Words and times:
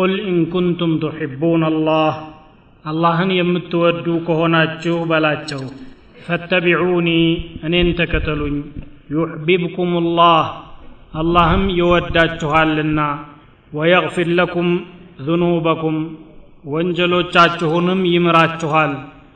قل 0.00 0.12
إن 0.24 0.38
كنتم 0.52 0.92
تحبون 1.02 1.62
الله 1.68 2.12
አላህን 2.84 3.30
የምትወዱ 3.38 4.06
ከሆናችሁ 4.26 4.96
በላቸው 5.10 5.62
فاتبعوني 6.26 7.08
እኔን 7.66 7.88
ተከተሉኝ 7.98 8.56
يحببكم 9.14 9.92
الله 10.18 10.46
አላህም 11.14 11.64
ይወዳችኋልና 11.78 13.00
ويغفر 13.72 14.28
لكم 14.38 14.68
ذنوبكم 15.26 15.96
ወንጀሎቻችሁንም 16.74 18.00
ይምራችኋል 18.10 18.92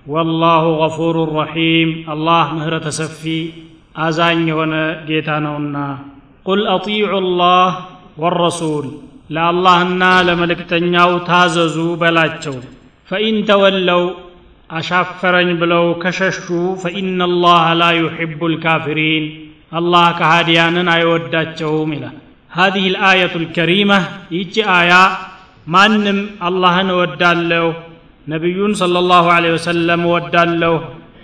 ወላሁ 0.06 0.64
ገፉሩ 0.80 1.16
ረሒም 1.32 1.90
አላህ 2.14 2.46
ምህረተ 2.56 2.88
ሰፊ 2.98 3.22
አዛኝ 4.04 4.40
የሆነ 4.50 4.74
ጌታ 5.08 5.40
ነውና 5.44 5.76
ቁል 6.46 6.62
አጢዑ 6.72 7.12
ላህ 7.40 7.74
ወረሱል 8.22 8.88
ለአላህና 9.35 10.03
ለመልእክተኛው 10.27 11.11
ታዘዙ 11.29 11.77
በላቸው 12.01 12.55
ፈኢን 13.09 13.37
ተወለው 13.49 14.03
አሻፈረኝ 14.69 15.49
ብለው 15.61 15.85
ከሸሹ 16.01 16.45
ፈኢነ 16.83 17.27
ላህ 17.43 17.65
ላ 17.81 17.85
ዩሕቡ 18.01 18.39
ልካፊሪን 18.53 19.25
አላህ 19.79 20.07
ከሃዲያንን 20.19 20.89
አይወዳቸውም 20.95 21.91
ይላል 21.97 22.17
هذه 22.51 22.85
الآية 22.93 23.33
الكريمة 23.41 23.99
ይቺ 24.37 24.55
አያ 24.77 24.91
ማንም 25.67 26.19
አላህን 26.47 26.89
እወዳለሁ 26.95 27.65
ነቢዩን 28.27 28.71
صلى 28.81 28.97
الله 29.03 29.25
عليه 29.37 29.51
وسلم 29.57 30.01
እወዳለሁ 30.07 30.73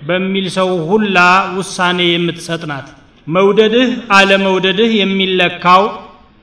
በሚል 0.07 0.45
ሰው 0.57 0.69
ሁላ 0.89 1.17
ውሳኔ 1.57 1.99
የምትሰጥ 2.07 2.61
ናት 2.71 2.87
መውደድህ 3.27 3.89
አለመውደድህ 4.17 4.91
የሚለካው 5.01 5.83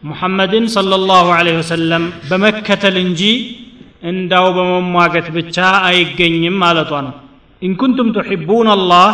ሙሐመድን 0.03 0.65
ሰለላሁ 0.73 1.25
ዐለይሂ 1.35 1.55
ወሰለም 1.59 2.03
በመከተል 2.29 2.95
እንጂ 3.03 3.21
እንዳው 4.09 4.45
በመሟገት 4.57 5.27
ብቻ 5.37 5.55
አይገኝም 5.87 6.57
ማለቷ 6.63 6.91
ነው። 7.05 7.13
ኢንኩንቱም 7.61 8.09
ቱሒቡን 8.17 8.67
አላህ 8.75 9.07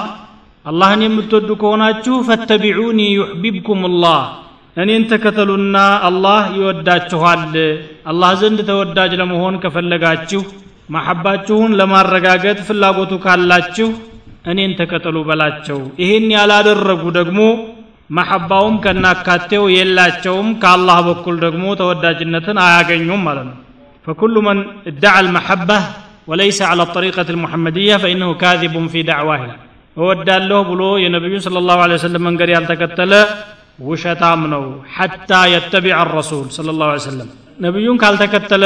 አላህን 0.66 1.02
የምትወዱ 1.06 1.50
ከሆናችሁ 1.62 2.16
ፈተቢዑኒ 2.28 3.00
ዩሕቢብኩም 3.14 3.82
ላህ 4.04 4.22
እኔን 4.78 5.04
ተከተሉና 5.12 5.78
አላህ 6.08 6.42
ይወዳችኋል። 6.58 7.44
አላህ 8.12 8.32
ዘንድ 8.42 8.60
ተወዳጅ 8.70 9.12
ለመሆን 9.22 9.56
ከፈለጋችሁ 9.64 10.42
ማሐባችሁን 10.90 11.72
ለማረጋገጥ 11.80 12.60
ፍላጎቱ 12.68 13.14
ካላችሁ 13.26 13.90
እኔን 14.52 14.72
ተከተሉ 14.80 15.18
በላቸው። 15.28 15.80
ይህን 16.02 16.26
ያላደረጉ 16.36 17.04
ደግሞ 17.20 17.40
መሐባውም 18.17 18.77
ከናካቴው 18.85 19.65
የላቸውም 19.77 20.51
ከአላህ 20.63 20.99
በኩል 21.09 21.37
ደግሞ 21.47 21.65
ተወዳጅነትን 21.81 22.59
አያገኙም 22.67 23.25
ማለት 23.31 23.47
ነው 23.51 23.57
فكل 24.07 24.35
من 24.49 24.57
ادعى 24.91 25.21
المحبة 25.21 25.79
وليس 26.31 26.59
على 26.71 26.83
الطريقة 26.83 27.29
المحمدية 27.35 27.95
فإنه 28.03 28.29
كاذب 28.43 28.75
في 28.93 29.01
دعواه 29.13 29.43
እወዳለሁ 29.97 30.59
ብሎ 30.71 30.83
የነቢዩ 31.05 31.35
صلى 31.47 31.59
الله 31.63 31.79
عليه 31.85 31.97
وسلم 31.99 32.23
መንገድ 32.29 32.49
ያልተከተለ 32.57 33.13
ውሸታም 33.89 34.41
ነው 34.55 34.65
حتى 34.97 35.41
يتبع 35.55 35.97
الرسول 36.07 36.45
صلى 36.57 36.71
الله 36.73 36.89
عليه 36.93 37.05
وسلم 37.05 37.29
ነቢዩን 37.65 37.97
ካልተከተለ 38.03 38.65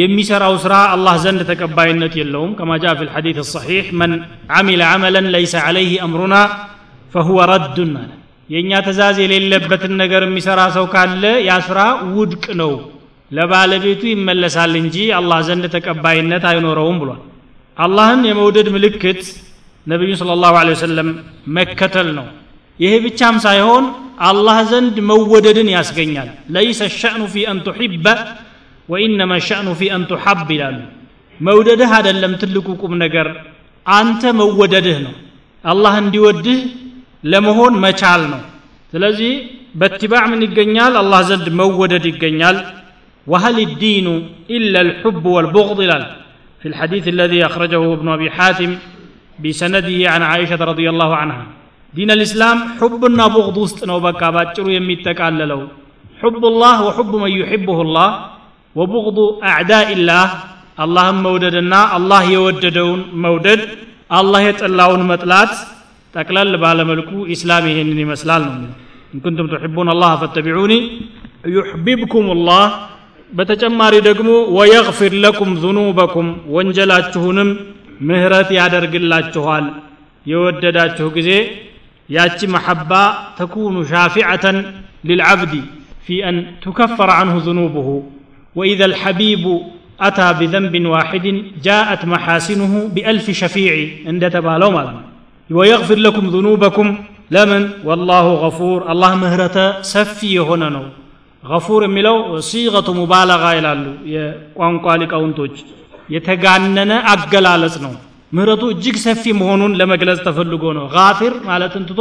የሚሰራው 0.00 0.54
ስራ 0.64 0.74
አላህ 0.94 1.14
ዘንድ 1.24 1.40
ተቀባይነት 1.50 2.12
የለውም 2.20 2.52
كما 2.58 2.74
جاء 2.82 2.92
في 2.98 3.04
الحديث 3.08 3.36
الصحيح 3.46 3.84
من 4.00 4.10
عمل 4.54 4.80
عملا 4.92 5.22
ليس 5.36 5.54
عليه 5.66 5.92
أمرنا 6.06 6.42
فهو 7.12 7.38
رد 7.54 7.78
አለ 8.02 8.10
የእኛ 8.49 8.71
ትእዛዝ 8.85 9.17
የሌለበትን 9.21 9.93
ነገር 10.01 10.21
የሚሰራ 10.25 10.61
ሰው 10.75 10.85
ካለ 10.93 11.23
ያ 11.47 11.53
ውድቅ 12.15 12.45
ነው። 12.61 12.73
ለባለቤቱ 13.31 14.01
ይመለሳል 14.11 14.73
እንጂ 14.81 14.95
አላህ 15.19 15.39
ዘንድ 15.47 15.65
ተቀባይነት 15.75 16.43
አይኖረውም 16.49 16.97
ብሏል። 17.01 17.21
አላህን 17.77 18.21
የመውደድ 18.29 18.67
ምልክት 18.75 19.21
ነቢዩ 19.87 20.11
ስለ 20.19 20.31
ላሁ 20.43 20.55
ወሰለም 20.71 21.09
መከተል 21.55 22.09
ነው። 22.17 22.27
ይሄ 22.79 22.93
ብቻም 23.05 23.35
ሳይሆን 23.45 23.85
አላህ 24.21 24.57
ዘንድ 24.71 24.95
መወደድን 25.09 25.69
ያስገኛል። 25.75 26.29
ለይሰ 26.53 26.81
ሸእኑ 26.99 27.21
ፊ 27.33 27.45
አን 27.49 27.59
ቱሒበ 27.67 28.05
ወኢነማ 28.89 29.33
ሸእኑ 29.47 29.67
ፊ 29.79 29.89
አን 29.95 30.03
ቱሐብ 30.11 30.47
ይላሉ። 30.55 30.77
መውደድህ 31.39 31.91
አይደለም 31.97 32.33
ትልቁ 32.41 32.67
ቁም 32.81 32.93
ነገር 33.03 33.27
አንተ 33.85 34.23
መወደድህ 34.39 34.97
ነው። 35.05 35.13
አላህ 35.63 35.93
እንዲወድህ 36.03 36.59
ለመሆን 37.32 37.74
መቻል 37.84 38.22
ነው 38.32 38.42
ስለዚህ 38.94 39.32
በትባዕ 39.80 40.24
ምን 40.32 40.42
ይገኛል 40.46 40.94
አላህ 41.02 41.20
ዘንድ 41.30 41.46
መወደድ 41.60 42.04
ይገኛል 42.12 42.58
وهل 43.32 43.56
الدين 43.68 44.06
إلا 44.56 44.80
الحب 44.86 45.24
والبغض 45.36 45.78
لال 45.90 46.04
في 46.60 46.66
الحديث 46.72 47.04
الذي 47.14 47.40
أخرجه 47.46 47.82
ابن 47.96 48.08
أبي 48.16 48.28
حاتم 48.36 48.70
بسنده 49.42 49.98
عن 50.12 50.22
عائشة 50.30 50.60
رضي 50.72 50.86
الله 50.92 51.10
عنها 51.20 51.44
دين 51.96 52.10
الإسلام 52.16 52.58
حبنا 52.80 53.24
بغض 53.34 53.58
استنو 53.68 53.98
بكا 54.06 54.28
باتشرو 54.34 54.68
يميتك 54.76 55.20
لو 55.50 55.60
حب 56.20 56.42
الله 56.52 56.76
وحب 56.86 57.12
من 57.24 57.32
يحبه 57.40 57.78
الله 57.86 58.10
وبغض 58.78 59.18
أعداء 59.52 59.88
الله 59.98 60.26
اللهم 60.84 61.18
موددنا 61.28 61.80
الله 61.96 62.22
يوددون 62.36 62.98
مودد 63.24 63.60
الله 64.18 64.40
يتلاون 64.48 65.00
متلات 65.12 65.52
ጠቅለል 66.13 66.51
ባለመልኩ 66.63 67.11
ኢስላም 67.35 67.65
ይሄንን 67.71 67.99
ይመስላል 68.03 68.43
ነው 68.53 68.71
إن 69.13 69.21
كنتم 69.25 69.47
تحبون 69.53 69.89
الله 69.93 70.11
فاتبعوني 70.21 70.73
يحببكم 71.55 72.27
الله 72.47 72.65
በተጨማሪ 73.31 73.93
ደግሞ 74.07 74.29
ويغفر 74.57 75.13
لكم 75.23 75.51
ذنوبكم 75.63 76.27
ወንጀላችሁንም 76.55 77.49
ምህረት 78.07 78.49
ያደርግላችኋል። 78.57 79.65
የወደዳችሁ 80.25 81.07
ጊዜ 81.15 81.29
ያቺ 82.09 82.39
محبة 82.55 82.91
تكون 83.39 83.75
شافعة 83.91 84.57
للعبد 85.09 85.53
في 86.05 86.19
أن 86.29 86.37
تكفر 86.63 87.09
عنه 87.15 87.35
ذنوبه 87.47 87.87
وإذا 88.55 88.81
الحبيب 88.93 89.45
أتى 90.07 90.19
بذنب 90.39 90.85
واحد 90.93 91.37
جاءت 91.65 92.01
محاسنه 92.13 92.73
بألف 92.95 93.27
شفيع 93.41 93.75
እንደተባለው 94.11 94.71
ማለት 94.77 94.99
ወየግፊር 95.49 95.99
ለኩም 96.05 96.25
ذኑበኩም 96.33 96.89
ለምን? 97.31 97.63
ወላሁ 97.87 98.27
ገፉር። 98.43 98.81
አላህ 98.91 99.11
ምህረተ 99.21 99.57
ሰፊ 99.91 100.17
የሆነ 100.37 100.63
ነው። 100.75 100.85
ገፉር 101.43 101.81
የሚለው 101.85 102.17
ሲገቱ 102.47 102.87
ሙባለጋ 102.99 103.43
ይላሉ 103.57 103.83
የቋንቋ 104.13 104.85
ሊቃውንቶች። 105.01 105.55
የተጋነነ 106.09 106.91
አገላለጽ 107.13 107.75
ነው። 107.85 107.93
ምህረቱ 108.31 108.63
እጅግ 108.73 108.95
ሰፊ 109.05 109.23
መሆኑን 109.39 109.73
ለመግለጽ 109.79 110.19
ተፈልጎ 110.27 110.63
ነው። 110.77 110.85
ጋፊር 110.95 111.33
ማለትን 111.49 111.83
ትቶ 111.89 111.99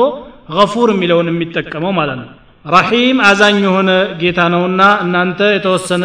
ገፉር 0.55 0.89
የሚለውን 0.95 1.31
የሚጠቀመው 1.33 1.93
ማለት 1.99 2.19
ነው። 2.23 2.29
ረሒም 2.65 3.19
አዛኝ 3.29 3.59
የሆነ 3.67 3.91
ጌታ 4.21 4.41
ነውና 4.55 4.83
እናንተ 5.05 5.41
የተወሰነ 5.55 6.05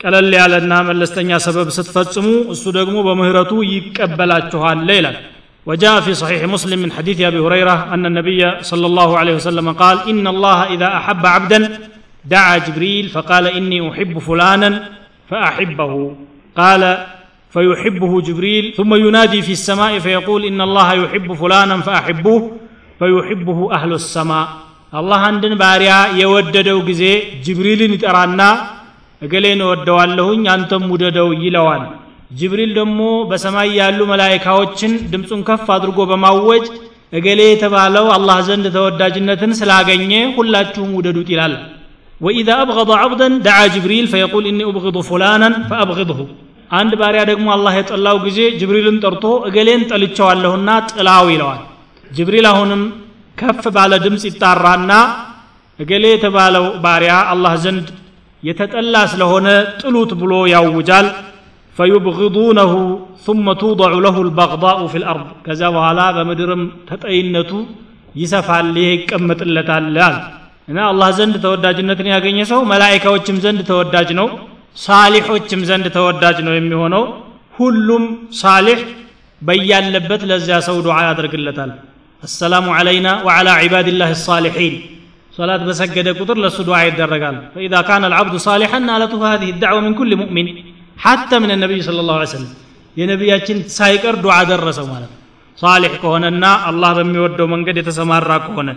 ቀለል 0.00 0.30
ያለና 0.38 0.72
መለስተኛ 0.88 1.30
ሰበብ 1.44 1.68
ስትፈጽሙ 1.76 2.26
እሱ 2.54 2.64
ደግሞ 2.78 2.96
በምህረቱ 3.06 3.52
ይቀበላችኋል 3.72 4.80
ይላል። 4.90 5.16
وجاء 5.65 6.01
في 6.01 6.13
صحيح 6.13 6.43
مسلم 6.43 6.79
من 6.79 6.91
حديث 6.91 7.21
ابي 7.21 7.39
هريره 7.39 7.93
ان 7.93 8.05
النبي 8.05 8.41
صلى 8.61 8.85
الله 8.85 9.17
عليه 9.17 9.35
وسلم 9.35 9.71
قال 9.73 10.09
ان 10.09 10.27
الله 10.27 10.63
اذا 10.73 10.87
احب 10.97 11.25
عبدا 11.25 11.79
دعا 12.25 12.57
جبريل 12.57 13.09
فقال 13.09 13.47
اني 13.47 13.91
احب 13.91 14.19
فلانا 14.19 14.69
فاحبه 15.29 16.15
قال 16.57 16.81
فيحبه 17.49 18.21
جبريل 18.21 18.73
ثم 18.77 18.95
ينادي 18.95 19.41
في 19.41 19.51
السماء 19.51 19.99
فيقول 19.99 20.45
ان 20.45 20.61
الله 20.61 20.93
يحب 20.93 21.33
فلانا 21.33 21.77
فاحبوه 21.77 22.51
فيحبه 22.99 23.73
اهل 23.73 23.93
السماء 23.93 24.47
الله 24.93 25.17
عندن 25.17 25.55
باريا 25.55 26.07
يوددو 26.15 26.79
غزي 26.79 27.13
جبريل 27.45 27.93
يطرانا 27.93 28.77
እገሌን 29.25 29.61
እወደዋለሁኝ 29.65 30.41
አንተም 30.55 30.83
ውደደው 30.93 31.29
ይለዋል 31.43 31.83
ጅብሪል 32.32 32.70
ደግሞ 32.78 33.00
በሰማይ 33.30 33.70
ያሉ 33.78 34.00
መላይካዎችን 34.10 34.92
ድምፁን 35.12 35.40
ከፍ 35.48 35.66
አድርጎ 35.74 35.98
በማወጅ 36.10 36.64
እገሌ 37.12 37.40
የተባለው 37.46 38.06
አላህ 38.14 38.36
ዘንድ 38.46 38.66
ተወዳጅነትን 38.76 39.50
ስላገኘ 39.58 40.12
ሁላችሁም 40.36 40.92
ውደዱት 40.98 41.28
ይላል። 41.32 41.54
ወኢዛ 42.20 42.50
አብغض 42.62 42.90
አብደን 42.98 43.34
ደዓ 43.46 43.58
ጅብሪል 43.74 44.06
ፈየቁል 44.12 44.44
እኒ 44.50 44.60
ኡብغض 44.70 44.96
ፉላናን 45.08 45.54
ፈአብغضሁ 45.70 46.18
አንድ 46.70 46.92
ባሪያ 47.00 47.22
ደግሞ 47.30 47.46
አላህ 47.54 47.72
የጠላው 47.78 48.18
ጊዜ 48.26 48.38
ጅብሪልን 48.60 48.98
ጠርቶ 49.04 49.24
እገሌን 49.48 49.82
ጠልቸዋለሁና 49.90 50.68
ጥላው 50.90 51.26
ይለዋል። 51.32 51.60
ጅብሪል 52.10 52.46
አሁንም 52.52 52.82
ከፍ 53.36 53.64
ባለ 53.76 53.92
ድምፅ 54.04 54.24
ይጣራና 54.28 54.92
እገሌ 55.78 56.04
የተባለው 56.12 56.64
ባሪያ 56.84 57.12
አላህ 57.32 57.52
ዘንድ 57.64 57.86
የተጠላ 58.42 58.94
ስለሆነ 59.12 59.46
ጥሉት 59.80 60.10
ብሎ 60.22 60.32
ያውጃል። 60.54 61.06
فيبغضونه 61.76 62.72
ثم 63.26 63.46
توضع 63.62 63.90
له 64.06 64.16
البغضاء 64.26 64.78
في 64.92 64.98
الأرض. 65.02 65.26
كذا 65.46 65.68
وهلا 65.74 66.06
بمدرم 66.16 66.62
تطينتو 66.88 67.60
يسفع 68.20 68.60
ليه 68.76 69.06
كمت 69.10 69.40
اللي 69.46 69.62
إن 70.70 70.78
الله 70.92 71.08
زند 71.18 71.34
تودج 71.44 71.78
النتنيا 71.84 72.18
كن 72.24 72.36
يسو 72.42 72.58
ملائكة 72.74 73.08
وجم 73.14 73.36
زند 73.44 73.60
تودج 73.70 74.08
نو 74.18 74.26
صالح 74.88 75.24
وجم 75.34 75.62
زند 75.70 75.86
تودج 75.96 76.36
نو 76.46 76.52
يمي 76.58 76.76
هونو 76.80 77.02
هلم 77.58 78.04
صالح 78.42 78.78
بيان 79.48 79.84
لبت 79.94 80.22
لزيا 80.30 80.58
دعاء 80.66 80.86
وعيا 80.88 81.12
درك 81.18 81.34
السلام 82.28 82.66
علينا 82.78 83.12
وعلى 83.26 83.50
عباد 83.60 83.86
الله 83.92 84.10
الصالحين 84.18 84.74
صلاة 85.38 85.62
بسجد 85.68 86.06
كتر 86.18 86.36
دعاء 86.68 86.88
وعيا 87.00 87.30
فإذا 87.54 87.80
كان 87.88 88.02
العبد 88.10 88.34
صالحا 88.48 88.78
نالته 88.90 89.20
هذه 89.32 89.48
الدعوة 89.54 89.80
من 89.86 89.92
كل 90.00 90.10
مؤمن 90.22 90.46
ሐታ 90.97 91.31
ምን 91.43 91.51
ነቢይ 91.63 91.81
ስለ 91.87 92.03
ላሁ 92.09 92.25
ሰለም 92.33 92.51
የነቢያችን 92.97 93.57
ሳይቀር 93.77 94.15
ዱዓ 94.23 94.35
ደረሰው 94.51 94.85
ማለት 94.93 95.09
ነው 95.13 95.19
ሳሊሕ 95.57 95.93
ከሆነና 96.03 96.45
አላህ 96.69 96.91
በሚወደው 96.97 97.47
መንገድ 97.53 97.75
የተሰማራ 97.81 98.31
ከሆነ 98.45 98.69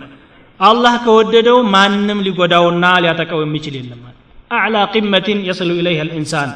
አላህ 0.59 0.93
ከወደደው 1.05 1.57
ማንም 1.75 2.19
ሊጎዳውና 2.27 2.85
ሊያጠቀው 3.03 3.39
የሚችል 3.45 3.75
የለም 3.79 3.99
ማለት 4.05 4.17
አዕላ 4.57 4.77
ቂመትን 4.93 5.39
የስሉ 5.49 5.69
ኢለይህ 5.81 6.01
ልኢንሳን 6.09 6.49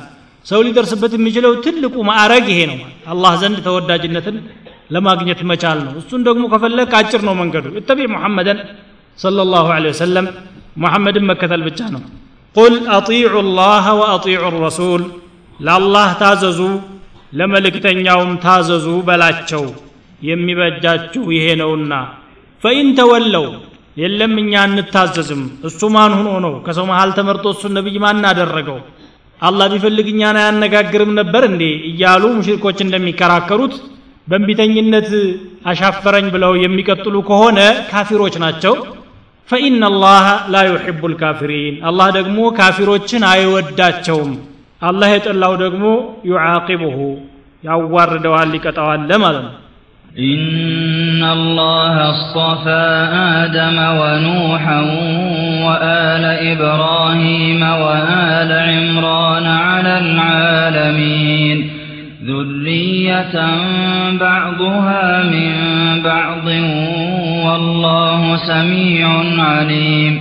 ሰው 0.46 0.60
ሊደርስበት 0.66 1.13
የሚችለው 1.18 1.54
ትልቁ 1.66 1.96
ማዕረግ 2.10 2.48
ይሄ 2.54 2.62
ነው 2.72 2.78
ማለት 2.81 3.06
አላህ 3.13 3.34
ዘንድ 3.44 3.60
ተወዳጅነትን 3.68 4.38
ለማግኘት 4.96 5.40
መቻል 5.52 5.80
ነው 5.86 5.94
እሱን 6.02 6.22
ደግሞ 6.28 6.44
ከፈለግ 6.54 6.92
አጭር 7.00 7.22
ነው 7.30 7.36
መንገዱ 7.42 7.66
እተቢዕ 7.81 8.07
ሙሐመደን 8.16 8.60
صلى 9.18 9.42
الله 9.46 9.66
عليه 9.75 9.92
وسلم 9.96 10.25
محمد 10.84 11.16
مكة 11.30 11.54
ብቻ 11.68 11.80
ነው 11.94 12.02
قل 12.56 12.74
أطيعوا 13.00 13.44
الله 13.46 13.86
وأطيعوا 14.02 14.50
الرسول 14.54 15.02
ለአላህ 15.61 16.09
ታዘዙ 16.21 16.61
ለመልእክተኛውም 17.33 18.33
ታዘዙ 18.45 18.87
በላቸው። 19.09 19.65
የሚበጃችሁ 20.23 21.25
ይሄ 21.37 21.47
ነውና። 21.61 21.93
ፈኢን 22.62 22.89
ተወለው 22.99 23.47
የለም 23.97 24.35
እኛ 24.43 24.62
እንታዘዝም። 24.69 25.43
እሱ 25.69 25.81
ማን 25.95 26.12
ሆኖ 26.19 26.29
ነው? 26.45 26.55
ከሰው 26.67 26.87
መሃል 26.91 27.11
ተመርጦ 27.19 27.45
እሱን 27.55 27.73
ነቢይ 27.79 27.97
ማን 28.05 28.25
አደረገው? 28.31 28.79
አላህ 29.41 29.67
ቢፈልግ 29.73 30.09
አያነጋግርም 30.33 31.12
ነበር 31.21 31.43
እንዴ? 31.51 31.63
እያሉ 31.91 32.23
ሙሽሪኮች 32.37 32.79
እንደሚከራከሩት 32.85 33.75
በእንቢተኝነት 34.27 35.09
አሻፈረኝ 35.71 36.27
ብለው 36.35 36.53
የሚቀጥሉ 36.65 37.17
ከሆነ 37.29 37.59
ካፊሮች 37.91 38.35
ናቸው። 38.45 38.75
ፈኢነ 39.49 39.83
አላህ 39.91 40.25
ላ 40.53 40.61
ዩሕቡ 40.69 41.01
ልካፊሪን 41.13 41.77
አላህ 41.89 42.09
ደግሞ 42.19 42.39
ካፊሮችን 42.59 43.23
አይወዳቸውም 43.31 44.31
አላህ 44.81 45.10
የጠላው 45.13 45.54
ደግሞ 45.63 45.84
ዩዓቂቡሁ 46.31 46.98
ያዋርደዋል 47.63 48.52
ይቀጣዋል 48.60 49.12
ማለት 49.25 49.44
ነው 49.48 49.54
إن 50.18 51.24
الله 51.38 51.96
اصطفى 52.10 52.86
آدم 53.36 53.78
ونوحا 54.02 54.80
وآل 55.66 56.25
إبراهيم 56.52 57.62
وآل 57.84 58.52
عمران 58.69 59.46
على 59.68 59.94
العالمين 60.00 61.57
ذرية 62.24 63.36
بعضها 64.19 65.24
من 65.25 65.52
بعض 66.02 66.48
والله 67.46 68.22
سميع 68.38 69.07
عليم 69.44 70.13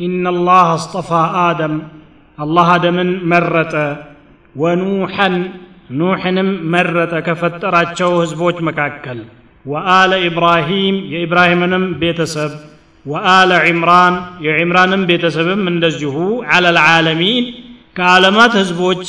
إن 0.00 0.26
الله 0.26 0.74
اصطفى 0.74 1.22
آدم 1.50 1.74
አላህ 2.39 2.67
አደምን 2.75 3.09
መረጠ 3.31 3.73
ወኑሐን 4.55 5.35
ኑሕንም 5.99 6.49
መረጠ 6.73 7.13
ከፈጠራቸው 7.27 8.11
ህዝቦች 8.21 8.57
መካከል። 8.67 9.19
ወአለ 9.65 10.11
ኢብራሂም 10.27 10.97
የኢብራሂምንም 11.13 11.85
ቤተሰብ 12.01 12.51
ወአለ 13.05 13.51
ዒምራን 13.67 14.15
የዒምራንም 14.45 15.01
ቤተሰብም 15.09 15.61
እንደዚሁ 15.71 16.15
አለ 16.53 16.65
ልዓለሚን 16.77 17.45
ከዓለማት 17.97 18.53
ህዝቦች 18.61 19.03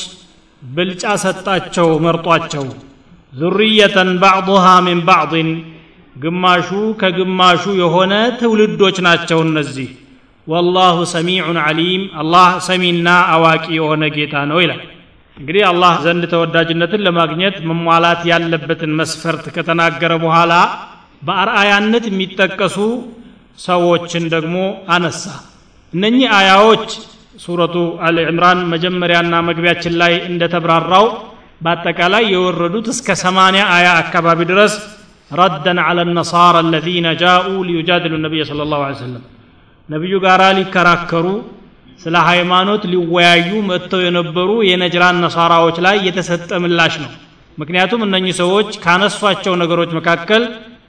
ብልጫ 0.62 1.04
ሰጣቸው 1.24 1.88
መርጧቸው። 2.04 2.66
ዙርየተን 3.32 4.10
ባዕضሃ 4.22 4.66
ሚን 4.86 5.00
ባዕድን 5.08 5.50
ግማሹ 6.16 6.68
ከግማሹ 7.00 7.62
የሆነ 7.82 8.12
ትውልዶች 8.40 8.96
ናቸው 9.06 9.40
እነዚህ። 9.46 9.88
ወላሁ 10.46 10.96
ሰሚዑን 11.12 11.58
ዓሊም 11.62 12.02
አላህ 12.20 12.48
ሰሚና 12.66 13.08
አዋቂ 13.34 13.64
የሆነ 13.76 14.02
ጌታ 14.14 14.34
ነው 14.50 14.58
ይላል። 14.62 14.80
እንግዲህ 15.36 15.62
አላህ 15.68 15.92
ዘንድ 16.04 16.22
ተወዳጅነትን 16.32 17.04
ለማግኘት 17.06 17.56
መሟላት 17.70 18.22
ያለበትን 18.30 18.92
መስፈርት 19.00 19.44
ከተናገረ 19.56 20.12
በኋላ 20.24 20.52
በአርአያነት 21.22 22.04
የሚጠቀሱ 22.10 22.76
ሰዎችን 23.58 24.24
ደግሞ 24.34 24.56
አነሳ። 24.88 25.24
እነኚህ 25.92 26.28
አያዎች 26.38 26.86
ሱረቱ 27.40 27.76
አል 28.06 28.16
ዕምራን 28.24 28.60
መጀመሪያና 28.72 29.34
መግቢያችን 29.48 29.94
ላይ 30.02 30.14
እንደተብራራው 30.30 31.06
በአጠቃላይ 31.60 32.24
የወረዱት 32.34 32.86
እስከ 32.94 33.16
ሰማንያ 33.22 33.62
አያ 33.76 33.88
አካባቢ 34.02 34.40
ድረስ 34.50 34.74
ረደን 35.30 35.78
አለ 35.82 35.98
ነሳራ 36.12 36.56
አለዚነ 36.62 37.08
ጃኡ 37.22 37.48
ሊዩጃድሉ 37.68 38.14
ነቢይ 38.24 38.42
ስለ 38.48 38.66
ላሁ 38.72 38.82
ሰለም 39.00 39.24
ነቢዩ 39.90 40.14
ጋር 40.24 40.40
ሊከራከሩ 40.58 41.26
ስለ 42.00 42.16
ሃይማኖት 42.28 42.82
ሊወያዩ 42.92 43.50
መጥተው 43.70 44.00
የነበሩ 44.04 44.50
የነጅራን 44.68 45.16
ነሳራዎች 45.24 45.76
ላይ 45.86 45.96
የተሰጠ 46.06 46.50
ምላሽ 46.64 46.94
ነው። 47.02 47.10
ምክንያቱም 47.58 48.00
እነኚህ 48.06 48.34
ሰዎች 48.40 48.68
ካነሷቸው 48.84 49.54
ነገሮች 49.62 49.90
መካከል 49.98 50.42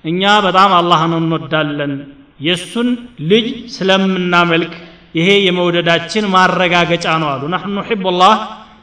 እኛ 0.06 0.22
በጣም 0.46 0.72
አላህን 0.78 1.14
እንወዳለን 1.20 1.94
የእሱን 2.40 2.88
ልጅ 3.32 3.48
ስለምናመልክ 3.76 4.72
ይሄ 5.16 5.30
የመውደዳችን 5.46 6.26
ማረጋገጫ 6.36 7.06
ነው 7.22 7.30
አሉ። 7.34 7.44
ናሕኑ 7.54 7.74
ኑሕቡ 7.80 8.04
ላህ 8.22 8.36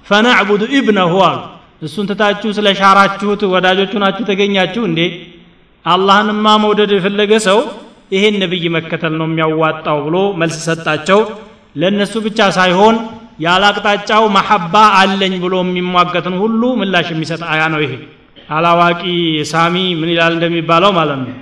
ፈናዕቡዱ 0.07 0.63
ኢብነሁ 0.79 1.15
አሉ። 1.29 1.39
እሱን 1.83 2.07
ትታችሁ 2.11 2.51
ስለ 2.57 2.69
ሻራችሁት 2.81 3.43
ወዳጆቹ 3.55 3.93
ናችሁ 4.03 4.25
ተገኛችሁ 4.31 4.83
እንዴ? 4.91 5.01
አላህንማ 5.85 6.47
መውደድ 6.63 6.91
የፈለገ 6.97 7.33
ሰው 7.47 7.59
ይሄን 8.11 8.37
ነብይ 8.43 8.65
መከተል 8.77 9.15
ነው 9.21 9.27
የሚያዋጣው 9.29 9.99
ብሎ 10.07 10.17
መልስ 10.41 10.59
ሰጣቸው። 10.69 11.21
ለእነሱ 11.81 12.15
ብቻ 12.27 12.39
ሳይሆን 12.57 12.97
ያለ 13.41 13.65
አቅጣጫው 13.71 14.25
محبة 14.37 14.75
አለኝ 15.01 15.35
ብሎ 15.43 15.55
የሚሟገትን 15.65 16.37
ሁሉ 16.43 16.63
ምላሽ 16.81 17.09
የሚሰጥ 17.13 17.43
አያ 17.53 17.63
ነው 17.75 17.81
ይሄ። 17.85 17.93
አላዋቂ 18.51 19.03
ሳሚ 19.51 19.75
ምን 20.01 20.11
ይላል 20.13 20.33
እንደሚባለው 20.37 20.93
ማለት 20.99 21.19
ነው። 21.23 21.35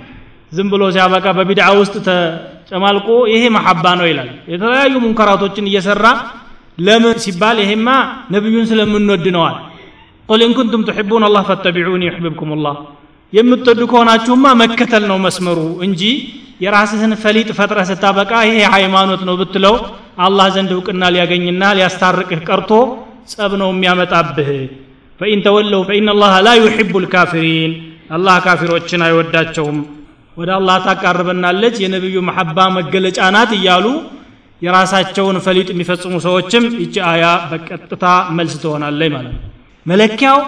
ዝም 0.51 0.67
ብሎ 0.73 0.83
ሲያበቃ 0.95 1.25
በቢድዓ 1.37 1.67
ውስጥ 1.79 1.95
ተጨማልቆ 2.07 3.07
ይሄ 3.33 3.43
محبة 3.57 3.85
ነው 3.99 4.05
ይላል። 4.11 4.29
የተለያዩ 4.51 4.93
ሙንከራቶችን 5.05 5.69
እየሰራ 5.71 6.05
ለምን 6.77 7.15
ሲባል 7.23 7.57
ይሄማ 7.63 7.87
ነቢዩን 8.33 8.67
ስለምንወድ 8.71 9.25
ነዋል። 9.35 9.55
قل 10.29 10.41
إن 10.45 10.53
كنتم 10.57 10.81
تحبون 10.87 11.23
الله 11.27 11.43
فاتبعوني 11.49 12.03
يحببكم 12.09 12.49
الله 12.65 12.75
የምትወዱ 13.33 13.81
ከሆናችሁማ 13.91 14.45
መከተል 14.61 15.03
ነው 15.11 15.17
መስመሩ 15.25 15.57
እንጂ 15.85 16.01
የራስህን 16.63 17.13
ፈሊጥ 17.23 17.49
ፈጥረህ 17.57 17.87
ስታበቃ 17.89 18.31
ይሄ 18.47 18.59
ሃይማኖት 18.75 19.21
ነው 19.27 19.35
ብትለው 19.41 19.75
አላህ 20.25 20.47
ዘንድ 20.55 20.71
እውቅና 20.75 21.03
ሊያገኝና 21.13 21.63
ሊያስታርቅህ 21.77 22.39
ቀርቶ 22.47 22.71
ጸብ 23.31 23.51
ነው 23.61 23.69
የሚያመጣብህ። 23.73 24.49
ፈኢን 25.19 25.39
ተወለው 25.45 25.81
ፈኢን 25.89 26.07
አላህ 26.13 26.33
ላ 26.45 26.53
ዩሕቡ 26.59 26.91
ልካፊሪን 27.03 27.71
አላህ 28.15 28.35
ካፊሮችን 28.45 29.01
አይወዳቸውም። 29.07 29.77
ወደ 30.37 30.49
አላህ 30.57 30.77
ታቃርበናለች 30.85 31.75
የነቢዩ 31.83 32.17
መሐባ 32.27 32.57
መገለጫ 32.77 33.19
ናት 33.35 33.51
እያሉ 33.57 33.85
የራሳቸውን 34.61 35.37
ፈሊጥ 35.45 35.67
የሚፈጽሙ 35.71 36.15
ሰዎችም 36.25 36.63
ይቺ 36.83 36.95
አያ 37.09 37.25
በቀጥታ 37.49 38.05
መልስ 38.37 38.55
ትሆናለች 38.63 39.11
ማለት 39.15 39.33
ነው። 39.35 39.43
መለኪያው 39.85 40.39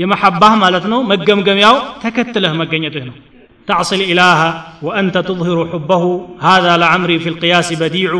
የመሐባህ 0.00 0.52
ማለት 0.56 0.84
ነው። 0.84 1.00
መገምገሚያው 1.04 1.76
ተከትለህ 2.04 2.54
መገኘትህ 2.54 3.04
ነው። 3.08 3.16
تعصي 3.68 3.94
الإله 3.96 4.40
وأنت 4.82 5.16
تظهر 5.20 5.58
حبه 5.72 6.04
هذا 6.40 6.72
لعمري 6.76 7.16
في 7.18 7.28
القياس 7.28 7.68
بديع 7.74 8.12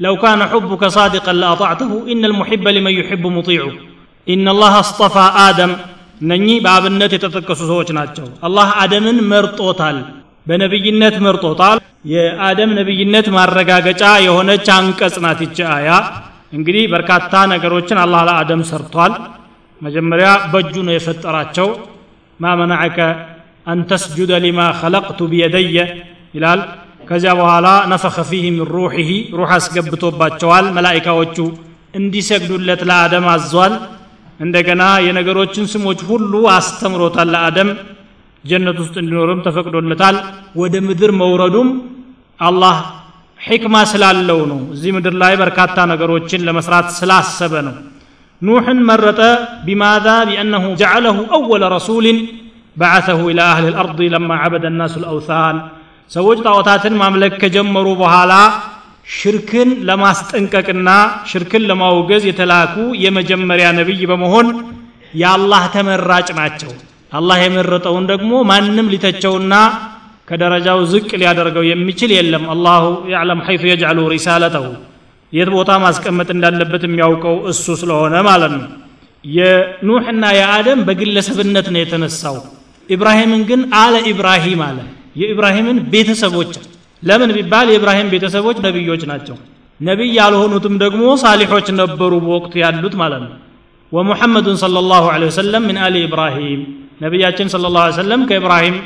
لو 0.00 0.14
كان 0.16 0.40
حبك 0.44 0.82
صادقا 0.88 1.32
لأطعته 1.34 1.92
إن 2.12 2.22
المحب 2.24 2.64
لمن 2.68 2.92
يحب 2.92 3.24
مطيع 3.28 3.62
إن 4.26 4.44
الله 4.48 4.72
اصطفى 4.80 5.24
آدم 5.48 5.72
እነኚህ 6.20 6.56
በአብነት 6.64 7.12
የተጠቀሱ 7.16 7.60
ሰዎች 7.70 7.88
ናቸው። 7.90 8.26
አላህ 8.46 8.68
አደምን 8.82 9.18
መርጦታል 9.30 9.98
በነብይነት 10.46 11.16
መርጦታል። 11.26 11.78
የአደም 12.06 12.70
ነብይነት 12.78 13.26
ማረጋገጫ 13.36 14.02
የሆነች 14.26 14.66
አንቀጽ 14.76 15.16
ናት 15.24 15.40
ይች 15.44 15.58
አያ። 15.74 15.88
እንግዲህ 16.52 16.84
በርካታ 16.94 17.32
ነገሮችን 17.52 17.98
አላህ 18.04 18.20
ለአደም 18.28 18.62
ሰርቷል። 18.70 19.12
መጀመሪያ 19.80 20.28
በእጁ 20.52 20.74
ነው 20.86 20.94
የፈጠራቸው 20.94 21.68
ማ 22.40 22.52
መናዐከ 22.60 22.98
አን 23.66 23.80
ተስጁደ 23.90 24.32
ሊማ 24.44 24.60
ኸለቅቱ 24.80 25.18
ቢየደየ? 25.32 25.76
ይላል። 26.34 26.60
ከዚያ 27.08 27.32
በኋላ 27.38 27.68
ነፈኸ 27.92 28.16
ፊህ 28.28 28.44
ምን 28.48 28.66
ሩሒሂ 28.72 29.08
ሩሕ 29.38 29.50
አስገብቶባቸዋል 29.56 30.66
መላኢካዎቹ። 30.76 31.36
እንዲሰግዱለት 31.94 32.82
ለአደም 32.88 33.26
አዟል። 33.32 33.72
እንደገና 34.40 34.82
የነገሮችን 35.06 35.64
ስሞች 35.72 36.00
ሁሉ 36.10 36.32
አስተምሮታል 36.54 37.28
ለአደም። 37.34 37.70
ጀነት 38.44 38.76
ውስጥ 38.82 38.96
እንዲኖርም 39.02 39.40
ተፈቅዶለታል። 39.46 40.16
ወደ 40.56 40.74
ምድር 40.86 41.12
መውረዱም 41.20 41.68
አላህ 42.38 42.76
ሕክማ 43.40 43.76
ስላለው 43.90 44.40
ነው። 44.50 44.60
እዚህ 44.74 44.90
ምድር 44.96 45.14
ላይ 45.22 45.34
በርካታ 45.36 45.76
ነገሮችን 45.92 46.44
ለመስራት 46.48 46.88
ስላሰበ 46.98 47.54
ነው 47.68 47.74
ኑሕን 48.42 48.78
መረጠ 48.88 49.20
ቢማዛ? 49.66 50.06
ቢአነሁ 50.28 50.64
ጀዓለሁ 50.80 51.16
አወለ 51.36 51.62
ረሱልን 51.74 52.18
በዓተሁ 52.76 53.20
ኢላ 53.30 53.40
አህል 53.52 53.66
ልአርض 53.68 54.00
ለማ 54.14 54.30
ዓበደ 54.42 54.64
ናሱ 54.78 54.94
ልአውታን 55.02 55.56
ሰዎች 56.10 56.38
ጣዖታትን 56.46 56.94
ማምለክ 57.02 57.34
ከጀመሩ 57.42 57.86
በኋላ 58.00 58.32
ሽርክን 59.10 59.68
ለማስጠንቀቅና 59.88 60.88
ሽርክን 61.30 61.62
ለማውገዝ 61.70 62.24
የተላኩ 62.28 62.74
የመጀመሪያ 63.04 63.66
ነቢይ 63.78 64.02
በመሆን 64.10 64.48
የአላህ 65.14 65.62
ተመራጭ 65.74 66.28
ናቸው። 66.38 66.72
አላህ 67.12 67.38
የመረጠውን 67.44 68.04
ደግሞ 68.10 68.32
ማንም 68.50 68.90
ሊተቸውና 68.92 69.54
ከደረጃው 70.28 70.80
ዝቅ 70.92 71.08
ሊያደርገው 71.20 71.64
የሚችል 71.68 72.10
የለም። 72.16 72.44
አላሁ 72.54 72.82
ያዕለም 73.12 73.40
ሐይቱ 73.46 73.62
የጅዓሉ 73.70 74.00
ሪሳለተሁ 74.14 74.64
የት 75.32 75.48
ቦታ 75.54 75.70
ማስቀመጥ 75.84 76.28
እንዳለበት 76.34 76.82
የሚያውቀው 76.86 77.36
እሱ 77.50 77.76
ስለሆነ 77.80 78.14
ማለት 78.28 78.52
ነው። 78.56 78.64
የኑሕና 79.24 80.24
የአደም 80.38 80.80
በግለሰብነት 80.86 81.66
ነው 81.74 81.80
የተነሳው። 81.82 82.36
ኢብራሂምን 82.88 83.42
ግን 83.50 83.60
አለ 83.80 83.94
ኢብራሂም 84.12 84.60
አለ። 84.68 84.78
የኢብራሂምን 85.16 85.78
ቤተሰቦች 85.92 86.52
ለምን 87.02 87.30
ቢባል 87.36 87.66
የኢብራሂም 87.70 88.08
ቤተሰቦች 88.14 88.56
ነቢዮች 88.66 89.02
ናቸው። 89.10 89.36
ነቢይ 89.80 90.10
ያልሆኑትም 90.18 90.74
ደግሞ 90.78 91.02
ሳሊሖች 91.22 91.68
ነበሩ 91.80 92.12
በወቅቱ 92.24 92.52
ያሉት 92.62 92.94
ማለት 93.02 93.22
ነው። 93.26 93.36
ወሙሐመዱን 93.92 94.56
صለ 94.62 94.76
ላሁ 94.90 95.04
ወሰለም 95.24 95.64
ምን 95.68 95.78
አሊ 95.84 95.96
ኢብራሂም። 96.06 96.60
ነቢያችን 97.00 97.46
ስለ 97.48 97.66
ላ 97.72 97.84
ሰለም 97.96 98.22
ከኢብራሂም 98.28 98.76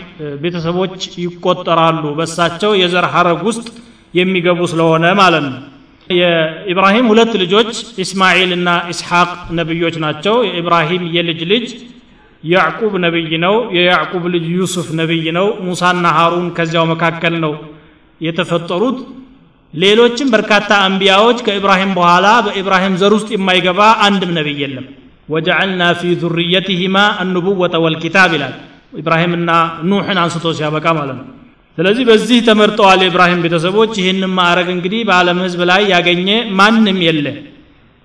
ቤተሰቦች 0.43 0.99
ይቆጠራሉ። 1.23 2.03
በሳቸው 2.19 2.73
የዘር 2.81 3.07
ሐረግ 3.15 3.41
ውስጥ 3.49 3.67
የሚገቡ 4.15 4.61
ስለሆነ 4.73 5.05
ማለት 5.15 5.45
ነው። 5.49 5.57
የኢብራሂም 6.11 7.07
ሁለት 7.11 7.33
ልጆች 7.43 7.71
ኢስማኤል 7.99 8.51
እና 8.57 8.69
ኢስሐቅ 8.93 9.29
ነቢዮች 9.59 9.97
ናቸው። 10.05 10.37
የኢብራሂም 10.49 11.05
የልጅ 11.17 11.41
ልጅ 11.53 11.67
ያዕቁብ 12.45 12.95
ነቢይ 13.05 13.33
ነው። 13.45 13.55
የያዕቁብ 13.77 14.25
ልጅ 14.35 14.45
ዩሱፍ 14.57 14.89
ነቢይ 15.01 15.27
ነው። 15.39 15.47
ሙሳና 15.69 16.07
ሃሩን 16.17 16.49
ከዚያው 16.57 16.87
መካከል 16.93 17.37
ነው 17.45 17.53
የተፈጠሩት። 18.21 18.99
ሌሎችም 19.75 20.29
በርካታ 20.31 20.71
አንቢያዎች 20.87 21.39
ከኢብራሂም 21.47 21.93
በኋላ 21.97 22.27
በኢብራሂም 22.47 22.95
ዘር 23.01 23.13
ውስጥ 23.17 23.31
የማይገባ 23.35 23.81
አንድም 24.07 24.33
ነቢይ 24.39 24.61
የለም። 24.65 24.87
ወጀዐልና 25.29 25.83
ፊ 26.01 26.13
ዙርየትህማ 26.23 26.97
አኑቡወተ 27.23 27.75
ወልኪታብ 27.85 28.31
ይላል። 28.37 28.55
ኢብራሂምና 29.01 29.51
ኑሕን 29.91 30.19
አንስቶ 30.23 30.47
ሲያበቃ 30.59 30.87
ማለት 30.99 31.17
ነው 31.21 31.27
ስለዚህ 31.78 32.04
በዚህ 32.10 32.40
ተመርጠዋል 32.48 33.00
የኢብራሂም 33.04 33.44
ቤተሰቦች 33.46 33.92
ይህንን 34.02 34.32
ማዕረግ 34.38 34.70
እንግዲህ 34.76 35.02
በዓለም 35.10 35.38
ህዝብ 35.46 35.62
ላይ 35.72 35.82
ያገኘ 35.94 36.30
ማንም 36.60 36.98
የለ 37.08 37.28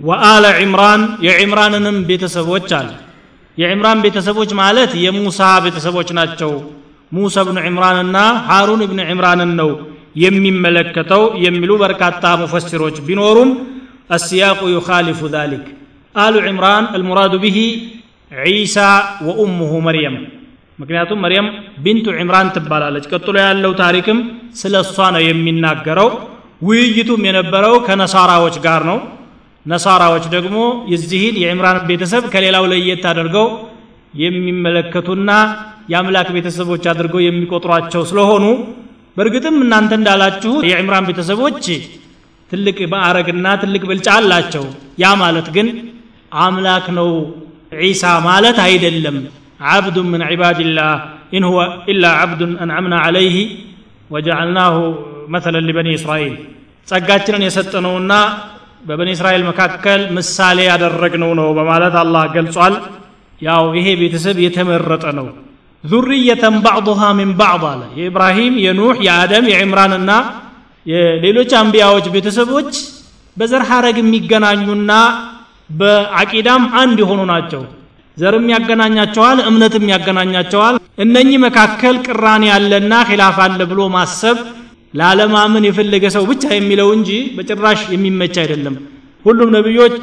ወአለ 0.01 0.45
ዒምራን 0.61 1.03
የዒምራንንም 1.27 1.99
ቤተሰቦች 2.11 2.69
አለ 2.79 2.91
የዕምራን 3.59 3.99
ቤተሰቦች 4.05 4.51
ማለት 4.63 4.93
የሙሳ 5.05 5.41
ቤተሰቦች 5.67 6.09
ናቸው 6.19 6.53
ሙሳ 7.13 7.45
ብኑ 7.49 7.59
ዕምራንና 7.71 8.19
ሃሩን 8.49 8.81
ብን 8.91 9.01
ዕምራንን 9.13 9.53
ነው 9.61 9.71
የሚመለከተው 10.25 11.23
የሚሉ 11.45 11.73
በርካታ 11.85 12.25
ሙፈሲሮች 12.43 12.97
ቢኖሩም 13.09 13.51
السياق 14.13 14.61
يخالف 14.69 15.25
ذلك 15.27 15.65
آل 16.15 16.49
عمران 16.49 16.85
المراد 16.95 17.35
به 17.37 17.59
عيسى 18.33 18.91
وأمه 19.23 19.73
مريم 19.81 20.15
ምክንያቱም 20.80 21.22
መርየም 21.24 21.48
ቢንቱ 21.86 22.08
ዕምራን 22.22 22.50
ትባላለች። 22.56 23.06
ቀጥሎ 23.12 23.36
ያለው 23.44 23.72
ታሪክም 23.82 24.20
ስለ 24.60 24.76
እሷ 24.86 25.08
ነው 25.16 25.22
የሚናገረው። 25.26 26.10
ውይይቱም 26.62 27.22
የነበረው 27.28 27.76
ከነሳራዎች 27.88 28.56
ጋር 28.66 28.82
ነው። 28.90 28.98
ነሳራዎች 29.66 30.26
ደግሞ 30.36 30.58
የዚህን 30.92 31.36
የዕምራን 31.42 31.80
ቤተሰብ 31.90 32.24
ከሌላው 32.34 32.66
ለየት 32.72 33.04
አድርገው 33.12 33.48
የሚመለከቱና 34.14 35.32
የአምላክ 35.92 36.28
ቤተሰቦች 36.36 36.84
አድርገው 36.92 37.22
የሚቆጥሯቸው 37.24 38.02
ስለሆኑ 38.10 38.46
በእርግጥም 39.18 39.56
እናንተ 39.66 39.92
እንዳላችሁ 40.00 40.54
የዕምራን 40.70 41.08
ቤተሰቦች 41.10 41.64
ትልቅ 42.52 42.78
ማዕረግና 42.94 43.48
ትልቅ 43.64 43.82
ብልጫ 43.90 44.08
አላቸው። 44.20 44.64
ያ 45.02 45.12
ማለት 45.22 45.48
ግን 45.56 45.68
አምላክ 46.42 46.86
ነው 46.98 47.10
ዒሳ 47.82 48.04
ማለት 48.28 48.58
አይደለም 48.66 49.18
عبد 49.60 49.98
من 50.12 50.22
عباد 50.22 50.60
الله. 50.60 50.94
إن 51.36 51.44
هو 51.44 51.60
إلا 51.92 52.10
عبد 52.22 52.42
أنعمنا 52.64 52.98
عليه 53.06 53.36
وجعلناه 54.14 54.76
مثلا 55.36 55.60
لبني 55.68 55.92
إسرائيل. 56.00 56.34
ጸጋችንን 56.88 57.44
የሰጠነውና 57.48 58.12
በበኒ 58.88 59.10
እስራኤል 59.18 59.44
መካከል 59.52 60.02
ምሳሌ 60.18 60.58
ያደረግነው 60.72 61.32
ነው 61.40 61.48
በማለት 61.58 61.96
አላህ 62.04 62.24
ገልጿል። 62.36 62.76
ያው 63.42 63.64
ይሄ 63.78 63.88
ቤተሰብ 64.02 64.38
የተመረጠ 64.46 65.06
ነው። 65.20 65.28
ዙርየተን 65.84 66.56
ባዕضሃ 66.66 67.02
ምን 67.20 67.30
ባዕض 67.40 67.64
አለ። 67.72 67.82
የኢብራሂም 68.00 68.56
የኑሕ 68.66 68.96
የአደም 69.08 69.46
የዕምራንና 69.54 70.12
የሌሎች 70.86 71.52
አንቢያዎች 71.62 72.06
ቤተሰቦች 72.16 72.72
በዘር 73.38 73.64
ሐረግ 73.70 73.98
የሚገናኙና 74.02 74.92
በአቂዳም 75.80 76.64
አንድ 76.82 76.98
የሆኑ 77.04 77.22
ናቸው። 77.34 77.62
ዘርም 78.20 78.46
ያገናኛቸዋል 78.54 79.38
እምነትም 79.50 79.86
ያገናኛቸዋል። 79.94 80.76
እነኚህ 81.04 81.38
መካከል 81.46 81.96
ቅራኔ 82.08 82.44
ያለና 82.52 82.94
ኺላፍ 83.10 83.38
አለ 83.46 83.60
ብሎ 83.72 83.82
ማሰብ 83.96 84.38
ላለማመን 84.94 85.66
የፈለገ 85.68 86.06
ሰው 86.16 86.24
ብቻ 86.32 86.44
የሚለው 86.54 86.90
እንጂ 86.96 87.10
በጭራሽ 87.36 87.82
የሚመች 87.94 88.36
አይደለም። 88.44 88.76
ሁሉም 89.26 89.50
ነቢዮች 89.58 89.96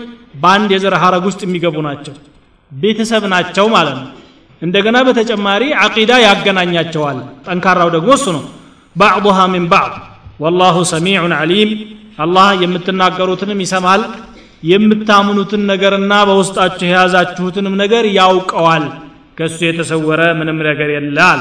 በአንድ 0.43 0.71
የዘር 0.75 0.95
ሐረግ 1.03 1.25
ውስጥ 1.29 1.41
የሚገቡ 1.45 1.77
ናቸው 1.87 2.15
ቤተሰብ 2.73 3.25
ናቸው 3.33 3.67
ማለት 3.75 3.97
ነው። 4.01 4.09
እንደገና 4.63 4.97
በተጨማሪ 5.07 5.63
አቂዳ 5.85 6.13
ያገናኛቸዋል። 6.27 7.19
ጠንካራው 7.47 7.91
ደግሞ 7.97 8.11
እሱ 8.19 8.27
ነው። 8.37 8.45
ባዕضሃ 8.97 9.39
ምን 9.53 9.65
ባዕض 9.73 9.95
ወላሁ 10.41 10.77
ሰሚዑን 10.93 11.33
ዓሊም 11.39 11.71
አላህ 12.25 12.49
የምትናገሩትንም 12.63 13.59
ይሰማል 13.65 14.03
የምታምኑትን 14.67 15.63
ነገርና 15.71 16.13
በውስጣችሁ 16.29 16.87
የያዛችሁትንም 16.89 17.75
ነገር 17.83 18.05
ያውቀዋል። 18.17 18.85
ከእሱ 19.39 19.59
የተሰወረ 19.65 20.21
ምንም 20.39 20.59
ነገር 20.69 20.91
የለ 20.95 21.19
አለ 21.27 21.41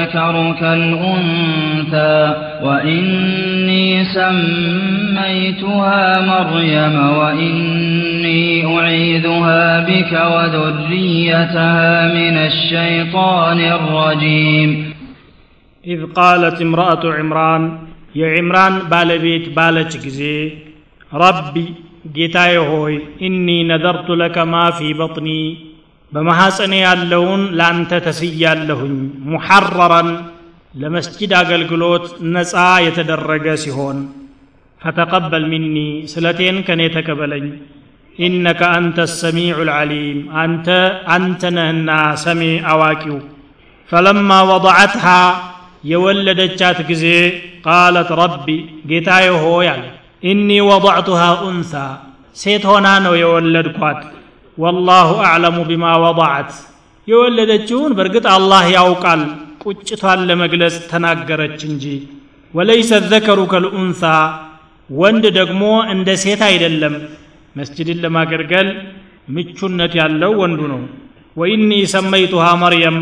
الذكر 0.00 0.34
كالأنثى 0.60 2.18
وإني 2.62 4.04
سميتها 4.04 6.00
مريم 6.32 6.96
وإني 7.18 8.44
أعيذها 8.78 9.80
بك 9.80 10.12
وذريتها 10.32 11.88
من 12.08 12.36
الشيطان 12.50 13.58
الرجيم 13.60 14.70
إذ 15.86 16.00
قالت 16.06 16.62
امرأة 16.62 17.00
عمران 17.18 17.78
يا 18.14 18.28
عمران 18.38 18.72
بالبيت 18.90 19.48
بالج 19.56 19.92
جزي 20.04 20.52
ربي 21.14 21.66
ጌታዬ 22.16 22.54
ሆይ 22.70 22.94
ኢኒ 23.26 23.46
ነዘርቱ 23.70 24.08
ለከ 24.20 24.36
ማ 24.52 24.56
ፊ 24.76 24.90
በጥኒ 24.98 25.28
በማሐፀኔ 26.11 26.73
ያለውን 26.83 27.43
ለአንተ 27.57 27.91
ተስያለሁኝ። 28.05 28.95
ሙሐረረን 29.31 30.09
ለመስጂድ 30.73 31.31
አገልግሎት 31.39 32.05
ነፃ 32.33 32.53
የተደረገ 32.85 33.45
ሲሆን 33.63 33.97
ፈተቀበል 34.81 35.43
ሚኒ 35.51 35.77
ስለቴን 36.11 36.57
ከኔ 36.67 36.81
ተቀበለኝ። 36.95 37.45
ኢነከ 38.17 38.61
አንተ 38.77 38.97
ሰሚዑ 39.15 39.57
ልዓሊም 39.67 40.19
አንተ 40.41 40.67
አንተ 41.15 41.51
ነህና 41.57 41.89
ሰሚ 42.23 42.41
አዋቂው። 42.71 43.17
ፈለማ 43.89 44.31
ወضዐትሃ 44.49 45.05
የወለደቻት 45.91 46.79
ጊዜ 46.89 47.05
ቃለት 47.65 48.09
ረቢ 48.19 48.47
ጌታዬ 48.89 49.27
ሆይ 49.43 49.67
አለ። 49.73 49.83
ኢኒ 50.23 50.49
ወضዕቱሃ 50.69 51.21
ኡንሳ 51.45 51.73
ሴት 52.35 52.63
ሆና 52.69 52.87
ነው 53.05 53.13
የወለድኳት 53.21 54.01
ወላሁ 54.57 55.09
አዕለሙ 55.25 55.57
ቢማ 55.69 55.85
ወضዐት። 56.03 56.51
የወለደችውን 57.07 57.91
በእርግጥ 57.97 58.25
አላህ 58.33 58.63
ያውቃል 58.75 59.21
ቁጭቷን 59.63 60.19
ለመግለጽ 60.29 60.75
ተናገረች 60.91 61.59
እንጂ። 61.69 61.85
ወለይሰ 62.53 62.91
ዘከሩ 63.11 63.39
ከልኡንሳ 63.51 64.03
ወንድ 64.89 65.25
ደግሞ 65.39 65.63
እንደ 65.93 66.09
ሴት 66.23 66.41
አይደለም። 66.47 66.95
መስጅድን 67.55 67.99
ለማገልገል 68.03 68.67
ምቹነት 69.35 69.93
ያለው 69.99 70.31
ወንዱ 70.41 70.61
ነው። 70.73 70.81
ወኢኒ 71.35 71.71
ሰመይቱሃ 71.93 72.45
መርየም 72.63 72.97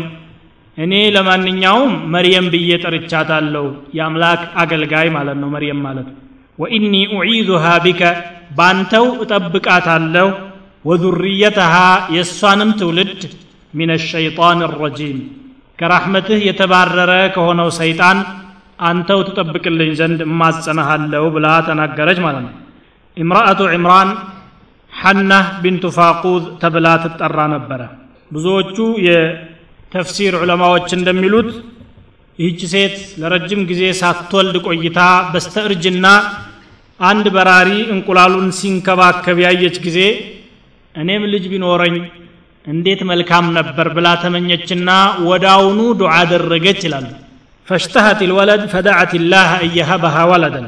እኔ 0.78 0.92
ለማንኛውም 1.14 1.92
መርየም 2.12 2.46
ብዬ 2.52 2.70
ጠርቻታለሁ። 2.84 3.64
የአምላክ 3.96 4.42
አገልጋይ 4.62 5.08
ማለት 5.16 5.38
ነው 5.42 5.48
መርየም 5.54 5.80
ማለት። 5.86 6.08
ወኢኒ 6.58 6.92
ኡዒዙሃ 7.16 7.64
ቢከ 7.84 8.02
ባንተው 8.58 9.06
እጠብቃታለሁ 9.24 10.28
ወዙርየተሃ 10.84 11.74
የእሷንም 12.14 12.70
ትውልድ 12.80 13.20
ሚን 13.74 13.90
ሸይጣን 14.06 14.60
ረጂም። 14.74 15.18
ከራሕመትህ 15.78 16.40
የተባረረ 16.48 17.12
ከሆነው 17.34 17.68
ሰይጣን 17.78 18.18
አንተው 18.80 19.20
ትጠብቅልኝ 19.28 19.90
ዘንድ 20.00 20.20
እማጸናሃለሁ 20.26 21.24
ብላ 21.34 21.46
ተናገረች 21.66 22.18
ማለት 22.24 22.42
ነው። 22.46 22.54
እምራአቱ 23.16 23.60
ዕምራን 23.76 24.10
ሐናህ 24.92 25.46
ቢንቱ 25.62 25.84
ፋቁዝ 25.96 26.44
ተብላ 26.62 26.86
ትጠራ 27.04 27.38
ነበረ። 27.54 27.80
ብዙዎቹ 28.30 28.76
የተፍሲር 29.06 30.34
ዑለማዎች 30.40 30.88
እንደሚሉት 30.98 31.50
ይህች 32.38 32.60
ሴት 32.72 32.96
ለረጅም 33.20 33.62
ጊዜ 33.70 33.82
ሳትወልድ 34.00 34.56
ቆይታ 34.66 35.00
በስተእርጅና 35.32 36.06
አንድ 37.00 37.26
በራሪ 37.34 37.70
እንቁላሉን 37.94 38.48
ሲንከባከብ 38.58 39.38
ያየች 39.44 39.76
ጊዜ 39.86 39.98
እኔም 40.94 41.24
ልጅ 41.32 41.44
ቢኖረኝ 41.52 41.96
እንዴት 42.64 43.00
መልካም 43.10 43.46
ነበር 43.58 43.86
ብላ 43.96 44.08
ተመኘችና 44.22 44.90
ወዳውኑ 45.28 45.80
ዱዓ 46.00 46.14
አደረገች 46.22 46.80
ይላሉ። 46.86 47.06
ፈሽተሀት 47.68 48.20
ልወለድ 48.30 48.62
ፈደዐት 48.72 49.12
ላህ 49.32 49.50
እየሀበሃ 49.66 50.16
ወለደን። 50.30 50.66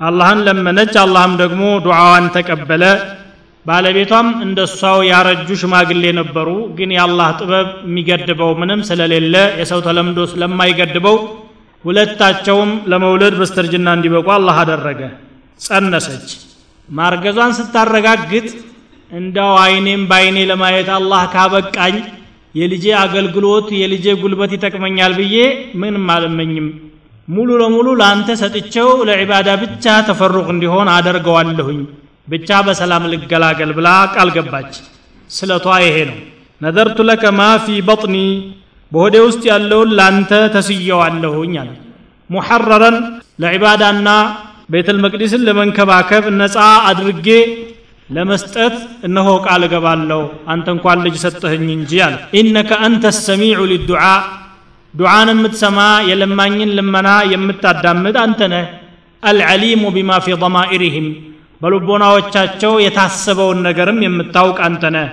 አላህን 0.00 0.40
ለመነች 0.46 0.94
አላህም 1.02 1.32
ደግሞ 1.42 1.62
ዱዓዋን 1.86 2.26
ተቀበለ። 2.36 2.84
ባለቤቷም 3.66 4.28
እንደሷው 4.44 4.98
ያረጁ 5.08 5.48
ሽማግሌ 5.62 6.04
ነበሩ 6.20 6.48
ግን 6.76 6.90
የአላህ 6.96 7.28
ጥበብ 7.40 7.68
የሚገድበው 7.86 8.50
ምንም 8.60 8.80
ስለሌለ 8.88 9.34
የሰው 9.60 9.80
ተለምዶ 9.86 10.18
ስለማይገድበው 10.32 11.16
ሁለታቸውም 11.84 12.70
ለመውለድ 12.90 13.34
በስተርጅና 13.40 13.88
እንዲበቁ 13.96 14.28
አላህ 14.36 14.56
አደረገ። 14.62 15.00
ጸነሰች። 15.60 16.28
ማርገዟን 16.88 17.52
ስታረጋግጥ 17.58 18.46
እንዳው 19.10 19.52
አይኔም 19.62 20.02
በአይኔ 20.10 20.38
ለማየት 20.50 20.88
አላህ 20.96 21.22
ካበቃኝ 21.34 21.94
የልጄ 22.54 22.84
አገልግሎት 23.02 23.68
የልጄ 23.78 24.06
ጉልበት 24.20 24.52
ይጠቅመኛል 24.56 25.12
ብዬ 25.18 25.36
ምንም 25.80 26.06
አልመኝም። 26.14 26.66
ሙሉ 27.28 27.48
ለሙሉ 27.60 27.88
ለአንተ 28.00 28.28
ሰጥቼው 28.40 28.90
ለዒባዳ 29.08 29.48
ብቻ 29.62 29.94
ተፈሩቅ 30.08 30.46
እንዲሆን 30.54 30.88
አደርገዋለሁኝ። 30.94 31.80
ብቻ 32.28 32.50
በሰላም 32.66 33.04
ልገላገል 33.12 33.70
ብላ 33.78 33.88
ቃል 34.14 34.30
ገባች። 34.36 34.72
ስለቷ 35.30 35.66
ይሄ 35.84 35.96
ነው። 36.10 36.18
ነዘርቱ 36.60 36.98
ለከ 37.08 37.24
ማ 37.38 37.50
ፊ 37.64 37.76
በጥኒ 37.88 38.16
በሆዴ 38.92 39.16
ውስጥ 39.26 39.42
ያለውን 39.50 39.90
ላንተ 39.98 40.32
ተስየዋለሁኝ 40.54 41.54
አለ። 41.62 41.70
ሙሐረረን 42.30 42.96
ለዒባዳና 43.42 44.08
ቤተል 44.70 44.98
መቅዲስን 45.04 45.44
ለመንከባከብ 45.48 46.24
ነፃ 46.40 46.56
አድርጌ 46.88 47.28
ለመስጠት 48.10 48.74
እነሆ 49.06 49.28
ቃል 49.46 49.62
እገባለሁ 49.66 50.20
አንተ 50.52 50.66
እንኳን 50.74 50.98
ልጅ 51.06 51.16
ሰጠህኝ 51.24 51.66
እንጂ 51.74 51.92
አለ። 52.06 52.14
ኢነከ 52.40 52.70
አንተ 52.86 53.04
ሰሚዑ 53.18 53.60
ሊዱዓ 53.72 54.04
ዱዓን 54.94 55.28
የምትሰማ 55.32 55.78
የለማኝን 56.10 56.70
ልመና 56.78 57.08
የምታዳምጥ 57.32 58.16
አንተ 58.24 58.40
ነህ። 58.52 58.66
አልዓሊሙ 59.22 59.82
ቢማ 59.96 60.10
ፊ 60.24 60.36
ضማኢሪህም 60.42 61.08
በልቦናዎቻቸው 61.62 62.72
የታሰበውን 62.84 63.60
ነገርም 63.66 63.98
የምታውቅ 64.04 64.58
አንተ 64.68 64.84
ነህ። 64.96 65.08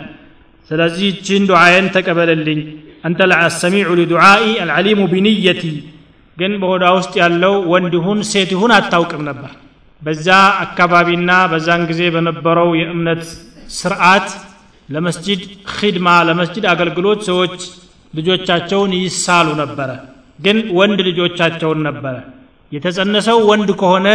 ስለዚህ 0.69 1.05
ይችን 1.11 1.43
ዱዓዬን 1.49 1.87
ተቀበልልኝ። 1.95 2.61
አንተ 3.07 3.19
አሰሚዑ 3.41 3.89
ሊዱዓኢ 3.99 4.45
አልዓሊሙ 4.63 5.01
ቢንየቲ 5.11 5.63
ግን 6.37 6.53
በሆዳ 6.61 6.85
ውስጥ 6.97 7.13
ያለው 7.21 7.53
ወንድ 7.71 7.93
ይሁን 7.97 8.19
ሴት 8.31 8.49
ይሁን 8.55 8.71
አታውቅም 8.77 9.21
ነበር 9.29 9.51
በዛ 10.05 10.27
አካባቢና 10.63 11.31
በዛን 11.51 11.83
ጊዜ 11.89 12.01
በነበረው 12.15 12.69
የእምነት 12.79 13.23
ስርዓት 13.77 14.27
ለመስጅድ 14.89 15.41
ኺድማ 15.73 16.07
ለመስጅድ 16.27 16.65
አገልግሎት 16.73 17.21
ሰዎች 17.29 17.55
ልጆቻቸውን 18.13 18.91
ይሳሉ 18.99 19.47
ነበረ። 19.61 19.89
ግን 20.39 20.57
ወንድ 20.79 20.99
ልጆቻቸውን 21.07 21.79
ነበረ። 21.87 22.15
የተጸነሰው 22.71 23.37
ወንድ 23.49 23.69
ከሆነ 23.81 24.07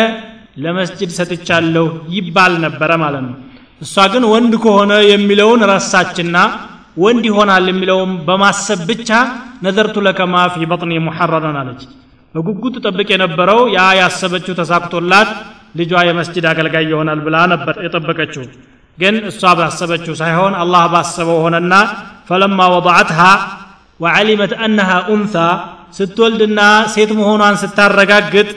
ለመስጅድ 0.64 1.10
ሰጥቻለሁ 1.18 1.86
ይባል 2.16 2.52
ነበረ 2.66 2.90
ማለት 3.02 3.22
ነው። 3.28 3.34
እሷ 3.80 4.04
ግን 4.12 4.24
ወንድ 4.32 4.54
ከሆነ 4.64 4.92
የሚለውን 5.10 5.60
ረሳችና 5.72 6.36
ወንድ 7.02 7.24
ይሆናል 7.30 7.64
የሚለውን 7.70 8.10
በማሰብ 8.26 8.80
ብቻ 8.90 9.10
ነዘርቱ 9.64 9.96
ለከማ 10.06 10.34
ፊ 10.54 10.66
በጥኒ 10.70 10.92
ሙሐረረን 11.06 11.56
አለች። 11.60 11.82
በጉጉት 12.34 12.74
ጠብቅ 12.84 13.08
የነበረው 13.14 13.60
ያ 13.76 13.86
ያሰበችው 14.00 14.54
ተሳክቶላት 14.60 15.30
ልጇ 15.74 15.92
የመስጅድ 16.08 16.44
አገልጋይ 16.50 16.84
ይሆናል 16.90 17.20
ብላ 17.26 17.36
ነበር 17.52 17.74
የጠበቀችው። 17.84 18.44
ግን 18.98 19.16
እሷ 19.30 19.42
ባሰበችው 19.58 20.14
ሳይሆን 20.20 20.54
አላህ 20.62 20.84
ባሰበው 20.92 21.38
ሆነና 21.44 21.74
ፈለማ 22.28 22.60
ወضዓትሃ 22.74 23.20
ወዓሊመት 24.00 24.52
አነሃ 24.64 24.90
ኡንሳ 25.12 25.34
ስትወልድና 25.96 26.60
ሴት 26.92 27.10
መሆኗን 27.18 27.54
ስታረጋግጥ 27.62 28.48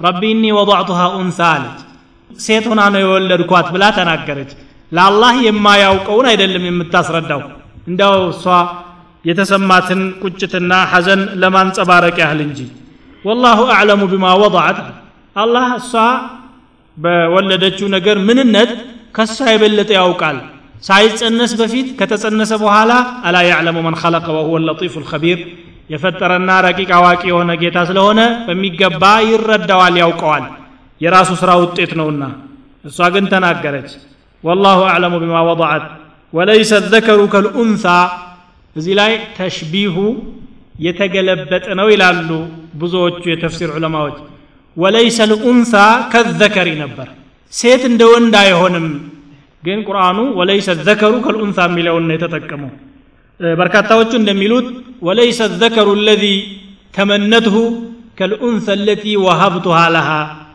ረቢ 0.00 0.22
እኒ 0.34 0.44
ወضዕቱሃ 0.58 1.00
ኡንሳ 1.18 1.38
አለች። 1.54 1.78
ሴት 2.30 2.64
ሆና 2.70 2.80
ነው 2.94 3.00
የወለድኳት 3.04 3.68
ብላ 3.74 3.84
ተናገረች። 3.96 4.50
ለአላህ 4.92 5.34
የማያውቀውን 5.46 6.26
አይደለም 6.30 6.64
የምታስረዳው። 6.68 7.40
እንዳው 7.88 8.14
እሷ 8.32 8.44
የተሰማትን 9.24 10.00
ቁጭትና 10.22 10.72
ሐዘን 10.92 11.22
ለማንጸባረቅ 11.42 12.16
ያህል 12.22 12.40
እንጂ። 12.46 12.60
ወላሁ 13.24 13.58
አዕለሙ 13.74 14.02
ቢማ 14.12 14.26
ወضዓት 14.42 14.78
አላህ 15.36 15.66
እሷ 15.80 15.92
በወለደችው 16.98 17.88
ነገር 17.96 18.16
ምንነት 18.28 18.70
ከሷ 19.16 19.38
የበለጠ 19.52 19.90
ያውቃል። 19.98 20.38
ሳይጸነስ 20.82 21.52
በፊት 21.60 21.88
ከተጸነሰ 21.98 22.52
በኋላ 22.62 22.92
አላ 23.26 23.36
ያዕለሙ 23.48 23.78
መን 23.86 23.96
ኸለቀ 24.02 24.26
ወሁወ 24.36 24.58
ለጢፉ 24.66 24.94
ልኸቢር 25.04 25.40
የፈጠረና 25.92 26.50
ረቂቅ 26.66 26.90
አዋቂ 26.98 27.22
የሆነ 27.30 27.50
ጌታ 27.62 27.78
ስለሆነ 27.90 28.20
በሚገባ 28.46 29.02
ይረዳዋል 29.28 29.94
ያውቀዋል። 30.02 30.44
የራሱ 31.00 31.30
ሥራ 31.40 31.50
ውጤት 31.62 31.92
ነውና። 32.00 32.22
እሷ 32.84 33.08
ግን 33.14 33.24
ተናገረች። 33.32 33.90
ወላሁ 34.44 34.80
አዕለሙ 34.90 35.14
ቢማ 35.22 35.36
ወضዐት 35.48 35.84
ወለይሰ 36.32 36.72
ዘከሩ 36.92 37.20
ከልኡንሳ 37.32 37.84
እዚህ 38.76 38.94
ላይ 39.00 39.12
ተሽቢሁ 39.38 39.96
የተገለበጠ 40.86 41.66
ነው 41.78 41.86
ይላሉ 41.92 42.28
ብዙዎቹ 42.80 43.22
የተፍሲር 43.32 43.70
ዑለማዎች 43.76 44.16
ወለይሰ 44.78 45.18
ልኡንሳ 45.30 45.72
ከዘከሪ 46.12 46.68
ነበር። 46.82 47.08
ሴት 47.52 47.82
እንደ 47.90 48.02
ወንድ 48.12 48.34
አይሆንም። 48.42 48.86
ግን 49.62 49.78
ቁርአኑ 49.86 50.18
ወለይሰ 50.38 50.68
ዘከሩ 50.86 51.12
ከልኡንሳ 51.24 51.58
የሚለውን 51.68 52.06
የተጠቀመው። 52.14 52.70
በርካታዎቹ 53.40 54.12
እንደሚሉት 54.20 54.66
ወለይሰ 55.06 55.40
ዘከሩ 55.60 55.88
ለዚ 56.06 56.24
ተመነትሁ 56.94 57.56
ከልኡንሳ 58.18 58.66
ለቲ 58.86 59.04
ወሀብቱሃ 59.24 59.80
ለሃ። 59.94 60.08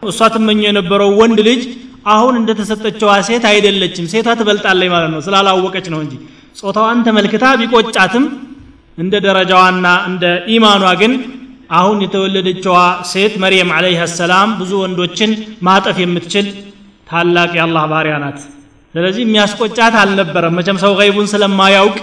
እሷ 0.10 0.20
ትመኘ 0.34 0.62
የነበረው 0.68 1.12
ወንድ 1.20 1.40
ልጅ 1.50 1.62
አሁን 2.14 2.34
እንደተሰጠችዋ 2.40 3.12
ሴት 3.28 3.44
አይደለችም። 3.52 4.08
ሴቷ 4.14 4.28
ትበልጣለች 4.40 4.90
ማለት 4.94 5.10
ነው። 5.14 5.22
ስላላወቀች 5.28 5.86
ነው 5.94 6.00
እንጂ። 6.06 6.14
ጾታዋን 6.60 7.00
ተመልክታ 7.06 7.46
ቢቆጫትም 7.60 8.26
እንደ 8.98 9.14
ደረጃዋና 9.26 9.86
እንደ 10.10 10.24
ኢማኗ 10.56 10.84
ግን 11.02 11.14
አሁን 11.70 11.98
የተወለደችዋ 12.04 12.78
ሴት 13.12 13.34
መርየም 13.44 13.70
ዓለይሃ 13.76 14.02
ሰላም 14.16 14.50
ብዙ 14.60 14.72
ወንዶችን 14.82 15.32
ማጠፍ 15.68 15.98
የምትችል 16.04 16.48
ታላቅ 17.08 17.52
የአላህ 17.58 17.84
ባሪያ 17.92 18.16
ናት። 18.24 18.40
ስለዚህ 18.96 19.22
የሚያስቆጫት 19.26 19.96
አልነበረም። 20.02 20.56
መቼም 20.58 20.78
ሰው 20.84 20.92
ገይቡን 21.00 21.28
ስለማያውቅ 21.34 21.96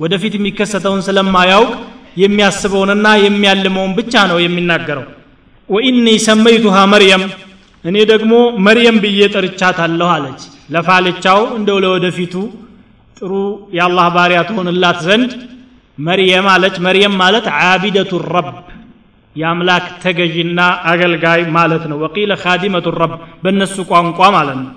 ወደፊት 0.00 0.34
የሚከሰተውን 0.36 1.02
ስለማያውቅ 1.06 1.70
የሚያስበውንና 2.16 3.06
የሚያልመውን 3.24 3.92
ብቻ 3.98 4.14
ነው 4.30 4.38
የሚናገረው። 4.42 5.06
ወኢኒ 5.68 6.06
ሰመይቱሃ 6.26 6.76
መርየም 6.92 7.24
እኔ 7.84 7.96
ደግሞ 8.12 8.32
መርየም 8.66 8.96
ብዬ 9.02 9.20
ጠርቻታለሁ 9.34 10.08
አለች። 10.14 10.40
ለፋልቻው 10.74 11.40
እንደው 11.58 11.78
ለወደፊቱ 11.84 12.34
ጥሩ 13.16 13.32
የአላህ 13.76 14.06
ባሪያ 14.16 14.38
ትሆንላት 14.48 14.98
ዘንድ 15.06 15.30
መርየም 15.98 16.46
አለች። 16.54 16.76
መርየም 16.86 17.14
ማለት 17.20 17.46
ዓቢደቱ 17.62 18.12
ረብ 18.28 18.48
የአምላክ 19.36 19.86
ተገዥና 20.02 20.60
አገልጋይ 20.90 21.40
ማለት 21.56 21.84
ነው። 21.90 21.96
ወቂለ 22.04 22.32
ካዲመቱ 22.42 22.86
ረብ 23.00 23.12
በእነሱ 23.42 23.76
ቋንቋ 23.90 24.18
ማለት 24.36 24.58
ነው። 24.62 24.72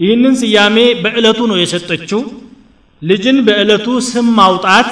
ይህንን 0.00 0.34
ስያሜ 0.40 0.76
በዕለቱ 1.02 1.40
ነው 1.50 1.58
የሰጠችው። 1.62 2.20
ልጅን 3.02 3.38
በዕለቱ 3.46 3.86
ስም 4.08 4.26
ማውጣት 4.38 4.90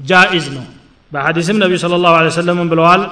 ጃኢዝ 0.00 0.46
ነው። 0.56 0.64
በሐዲስም 1.12 1.56
ነቢዩ 1.62 1.78
ስለ 1.82 1.94
ላሁ 2.04 2.14
ሰለም 2.38 2.60
ብለዋል 2.72 3.02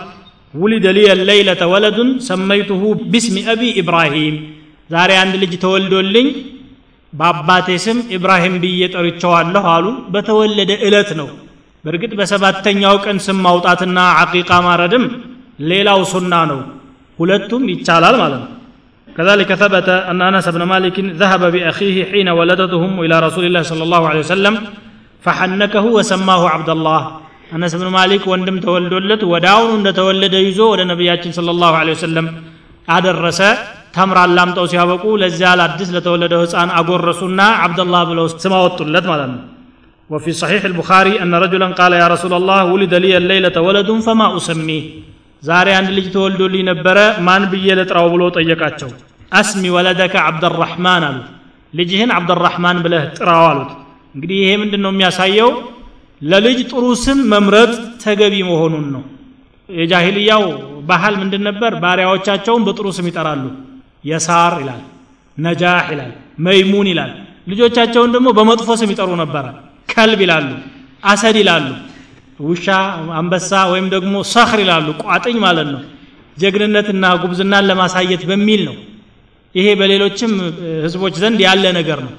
ውሊደ 0.54 0.86
ሊየ 0.96 1.10
ለይለተ 1.28 1.62
ወለዱን 1.72 2.08
ሰመይቱሁ 2.26 2.80
ቢስሚ 3.12 3.36
አቢ 3.52 3.62
ኢብራሂም 3.82 4.34
ዛሬ 4.90 5.10
አንድ 5.20 5.34
ልጅ 5.42 5.52
ተወልዶልኝ 5.62 6.26
በአባቴ 7.12 7.68
ስም 7.84 7.98
ኢብራሂም 8.16 8.54
ብዬ 8.62 8.82
ጠርቸዋለሁ 8.94 9.64
አሉ። 9.74 9.86
በተወለደ 10.14 10.72
ዕለት 10.86 11.10
ነው 11.20 11.28
በእርግጥ 11.85 12.11
በሰባተኛው 12.19 12.95
ቀን 13.05 13.17
ስም 13.25 13.37
ማውጣትና 13.45 13.97
አቂቃ 14.21 14.51
ማረድም 14.67 15.03
ሌላው 15.71 15.99
ሱና 16.13 16.33
ነው 16.51 16.59
ሁለቱም 17.19 17.65
ይቻላል 17.73 18.17
ማለት 18.23 18.41
ነው 18.43 18.51
كذلك 19.07 19.49
ثبت 19.61 19.89
أن 20.11 20.19
أنس 20.29 20.47
بن 20.55 20.63
مالك 20.71 20.95
ذهب 21.21 21.43
بأخيه 21.53 21.97
حين 22.09 22.27
ولدته 22.39 22.81
أم 22.89 22.97
إلى 23.05 23.15
رسول 23.27 23.43
الله 23.47 23.63
صلى 23.71 23.83
الله 23.87 24.03
عليه 24.09 24.23
وسلم 24.25 24.53
فحنكه 25.25 25.85
وسماه 25.97 26.41
عبد 26.53 26.69
الله 26.75 27.01
أنس 27.55 27.73
بن 27.81 27.87
مالك 27.97 28.23
وندم 28.31 28.57
تولدت 28.65 29.21
وداون 29.33 29.69
عند 29.75 29.87
تولد 29.99 30.33
يزو 30.47 30.65
ود 30.71 30.81
نبياتين 30.91 31.31
صلى 31.39 31.51
الله 31.55 31.71
عليه 31.81 31.93
وسلم 31.97 32.25
አደረሰ 32.87 33.39
ተምር 33.95 34.17
አላምጠው 34.23 34.65
ሲያበቁ 34.71 35.03
ለዚያ 35.21 35.49
ለአዲስ 35.59 35.89
ለተወለደው 35.95 36.41
ህፃን 36.43 36.69
አጎረሱና 36.79 37.39
አብደላህ 37.65 38.01
ብለው 38.09 38.25
ስም 38.43 38.53
አወጡለት 38.59 39.05
ማለት 39.11 39.29
ነው 39.33 39.41
وفي 40.09 40.31
صحيح 40.41 40.61
البخاري 40.71 41.13
أن 41.23 41.33
رجلا 41.35 41.67
قال 41.79 41.91
يا 41.93 42.07
رسول 42.07 42.33
الله 42.39 42.59
ولد 42.73 42.93
لي 43.03 43.11
الليلة 43.21 43.55
ولد 43.67 43.89
فما 44.05 44.27
أسميه 44.37 44.83
ዛሬ 45.43 45.67
አንድ 45.79 45.89
ልጅ 45.97 46.05
ተወልዶልኝ 46.13 46.61
ነበረ 46.69 46.97
ማን 47.25 47.43
ብዬ 47.51 47.67
ልጥራው 47.79 48.07
ብሎ 48.13 48.23
ጠየቃቸው 48.37 48.89
አስሚ 49.39 49.63
ወለደከ 49.75 50.13
አብደራህማን 50.29 51.03
አሉት 51.07 51.27
ልጅህን 51.73 52.11
አብደራህማን 52.17 52.77
ብለህ 52.85 53.03
ጥራው 53.17 53.43
አሉት 53.51 53.71
እንግዲህ 54.15 54.37
ይሄ 54.43 54.51
ምንድን 54.61 54.81
ነው 54.85 54.91
የሚያሳየው 54.93 55.51
ለልጅ 56.21 56.59
ጥሩ 56.71 56.83
ስም 57.03 57.19
መምረጥ 57.33 57.71
ተገቢ 58.03 58.33
መሆኑን 58.49 58.85
ነው 58.95 59.03
የጃሂልያው 59.69 60.43
ባህል 60.89 61.15
ምንድን 61.21 61.43
ነበር 61.49 61.71
ባሪያዎቻቸውን 61.83 62.65
በጥሩ 62.67 62.87
ስም 62.97 63.07
ይጠራሉ 63.11 63.45
የሳር 64.11 64.55
ይላል 64.63 64.81
ነጃህ 65.37 65.85
ይላል 65.93 66.11
መይሙን 66.47 66.89
ይላል 66.93 67.13
ልጆቻቸውን 67.51 68.11
ደግሞ 68.15 68.27
በመጥፎ 68.39 68.71
ስም 68.81 68.91
ይጠሩ 68.95 69.11
ነበረ 69.23 69.45
ከልብ 69.88 70.20
ይላሉ 70.24 70.48
አሰድ 71.04 71.36
ይላሉ 71.42 71.66
ውሻ 72.40 72.66
አንበሳ 73.18 73.50
ወይም 73.72 73.86
ደግሞ 73.94 74.14
ሰኽር 74.32 74.60
ይላሉ 74.64 74.86
ቋጥኝ 75.02 75.36
ማለት 75.44 75.68
ነው። 75.74 75.82
ጀግንነትና 76.36 77.04
ጉብዝናን 77.22 77.66
ለማሳየት 77.70 78.22
በሚል 78.30 78.60
ነው። 78.68 78.76
ይሄ 79.54 79.66
በሌሎችም 79.80 80.32
ህዝቦች 80.84 81.14
ዘንድ 81.22 81.40
ያለ 81.46 81.64
ነገር 81.78 81.98
ነው። 82.06 82.14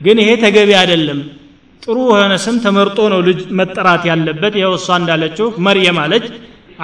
ግን 0.00 0.16
ይሄ 0.22 0.30
ተገቢ 0.44 0.70
አይደለም። 0.80 1.18
ጥሩ 1.82 1.96
የሆነ 2.10 2.34
ስም 2.44 2.56
ተመርጦ 2.64 2.98
ነው 3.12 3.20
ልጅ 3.28 3.40
መጠራት 3.58 4.02
ያለበት። 4.10 4.54
ይኸው 4.60 4.74
እሷ 4.78 4.88
እንዳለችው 5.00 5.46
መርየም 5.66 5.98
አለች። 6.02 6.26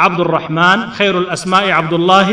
አብዱራህማን 0.04 0.80
ኸይሩ 0.96 1.14
ልአስማኢ 1.24 1.66
አብዱላህ 1.78 2.26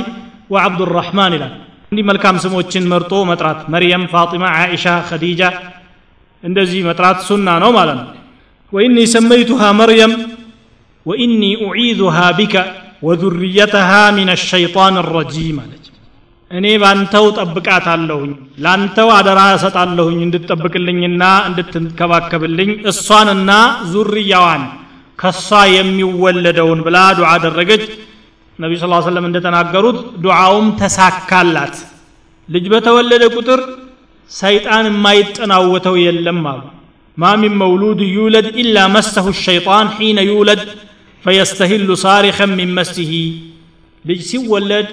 ወአብዱራህማን 0.54 1.34
ይላል። 1.38 1.54
እንዲህ 1.92 2.06
መልካም 2.10 2.36
ስሞችን 2.44 2.90
መርጦ 2.92 3.14
መጥራት። 3.30 3.60
መርየም 3.74 4.04
ፋጢማ 4.14 4.46
ዓኢሻ 4.58 4.86
ኸዲጃ 5.10 5.42
እንደዚህ 6.44 6.80
መጥራት 6.88 7.20
ሱና 7.28 7.48
ነው 7.64 7.72
ማለት 7.78 8.00
ነው። 8.02 8.10
ወኢኒ 8.74 8.98
ሰመይቱሃ 9.14 9.62
መርየም 9.80 10.14
ወኢኒ 11.06 11.42
ኡዒዙሃ 11.66 12.18
ቢከ 12.38 12.56
ወذርየተሃ 13.04 13.90
ምን 14.16 14.30
አሸይጣን 14.36 14.96
ረጂም 15.10 15.58
አለች። 15.64 15.82
እኔ 16.52 16.66
ባንተው 16.82 17.26
ጠብቃታለሁኝ 17.38 18.32
ላንተው 18.64 19.10
አደራ 19.16 19.40
እሰጣለሁኝ 19.56 20.18
እንድትጠብቅልኝና 20.26 21.24
እንድትንከባከብልኝ 21.50 22.72
እሷንና 22.92 23.52
ዙርያዋን 23.94 24.64
ከሷ 25.20 25.48
የሚወለደውን 25.76 26.80
ብላ 26.86 26.98
ዱዓ 27.18 27.30
አደረገች። 27.36 27.84
ነቢዩ 28.60 28.78
صلى 28.82 28.89
الله 28.89 28.97
عليه 28.97 29.08
وسلم 29.08 29.26
እንደተናገሩት 29.30 29.98
ዱዓውም 30.24 30.68
ተሳካላት። 30.82 31.76
ልጅ 32.50 32.66
በተወለደ 32.74 33.24
ቁጥር 33.38 33.62
ሰይጣን 34.32 34.86
የማይጠናወተው 34.90 35.96
የለም 36.04 36.42
አሉ። 36.52 36.62
ما 37.18 37.32
من 37.42 37.54
مولود 37.62 38.00
يولد 38.16 38.48
إلا 38.62 38.78
مسه 38.96 39.26
الشيطان 39.44 39.88
حين 39.98 40.20
يولد 40.30 40.62
فيستهل 41.24 41.90
صارخا 42.04 42.52
من 42.60 42.72
مسه 42.78 43.12
ልጅ 44.06 44.20
ሲወለድ 44.30 44.90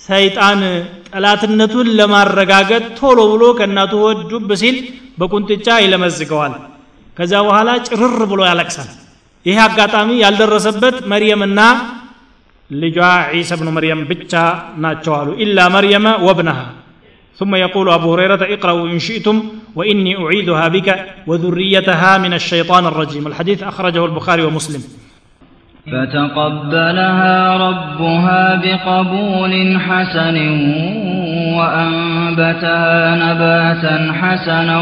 ሰይጣን 0.00 0.60
ጠላትነቱን 1.08 1.88
ለማረጋገጥ 1.98 2.84
ቶሎ 2.98 3.18
ብሎ 3.32 3.44
ከእናቱ 3.58 3.92
ሆድ 4.04 4.18
ዱብ 4.30 4.50
ሲል 4.62 4.76
በቁንጥጫ 5.20 5.68
ይለመዝገዋል። 5.84 6.54
ከዚያ 7.16 7.38
በኋላ 7.46 7.68
ጭርር 7.88 8.20
ብሎ 8.32 8.40
ያለቅሳል። 8.50 8.90
ይህ 9.46 9.58
አጋጣሚ 9.66 10.08
ያልደረሰበት 10.24 10.96
መርየምና 11.12 11.60
ልጇ 12.70 12.98
ዒሳ 13.34 13.50
ብኑ 13.60 13.68
መርየም 13.76 14.00
ብቻ 14.10 14.32
ናቸው 14.82 15.12
አሉ። 15.18 15.28
ኢላ 15.44 15.58
መርየመ 15.76 16.06
ወብነሃ 16.26 16.58
ثم 17.38 17.54
يقول 17.54 17.90
أبو 17.90 18.14
هريرة 18.14 18.54
اقرأوا 18.54 18.88
إن 18.88 18.98
شئتم 18.98 19.42
وإني 19.74 20.16
أعيدها 20.16 20.68
بك 20.68 21.04
وذريتها 21.26 22.18
من 22.18 22.34
الشيطان 22.34 22.86
الرجيم. 22.86 23.26
الحديث 23.26 23.62
أخرجه 23.62 24.04
البخاري 24.04 24.42
ومسلم. 24.42 24.82
فتقبلها 25.86 27.56
ربها 27.56 28.54
بقبول 28.54 29.80
حسن 29.80 30.36
وأنبتها 31.58 33.16
نباتا 33.16 34.12
حسنا 34.12 34.78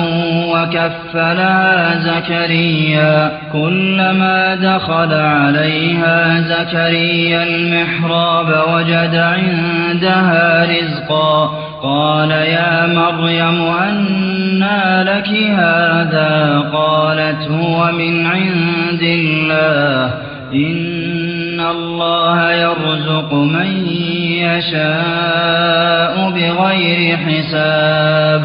وكفلها 0.53 1.99
زكريا. 1.99 3.40
كلما 3.53 4.55
دخل 4.55 5.14
عليها 5.14 6.40
زكريا 6.40 7.42
المحراب 7.42 8.75
وجد 8.75 9.14
عندها 9.14 10.64
رزقا. 10.64 11.66
قال 11.84 12.32
يا 12.32 12.88
مريم 12.94 13.60
أنى 13.86 15.04
لك 15.04 15.30
هذا 15.54 16.34
قالت 16.74 17.42
هو 17.52 17.92
من 17.92 18.14
عند 18.28 19.04
الله 19.04 20.14
إن 20.56 21.60
الله 21.68 22.52
يرزق 22.54 23.34
من 23.34 23.70
يشاء 24.46 26.30
بغير 26.30 27.18
حساب 27.18 28.44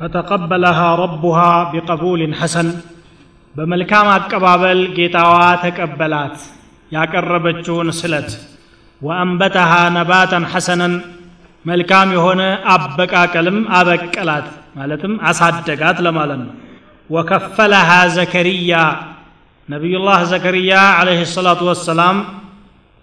فتقبلها 0.00 0.94
ربها 0.94 1.72
بقبول 1.72 2.20
حسن 2.34 2.68
በመልካም 3.54 4.08
አቀባበል 4.16 4.80
ጌታዋ 4.96 5.36
ተቀበላት 5.62 6.36
ያቀረበችውን 6.92 7.88
ስለት 8.00 8.28
ወአንበተሃ 9.00 9.72
ነባተን 9.96 10.44
ሐሰነን 10.52 10.94
መልካም 11.65 12.07
የሆነ 12.15 12.41
አበቃቀልም 12.73 13.57
አበቀላት 13.77 14.47
ማለትም 14.77 15.13
አሳደጋት 15.29 15.97
ለማለት 16.05 16.39
ነው። 16.41 16.51
ወከፈለሃ 17.09 17.89
ዘከርያ 18.15 18.73
ነቢዩላህ 19.69 20.19
ዘከርያ 20.31 20.71
አለህ 20.99 21.19
ሰላቱ 21.33 21.61
ወሰላም 21.69 22.17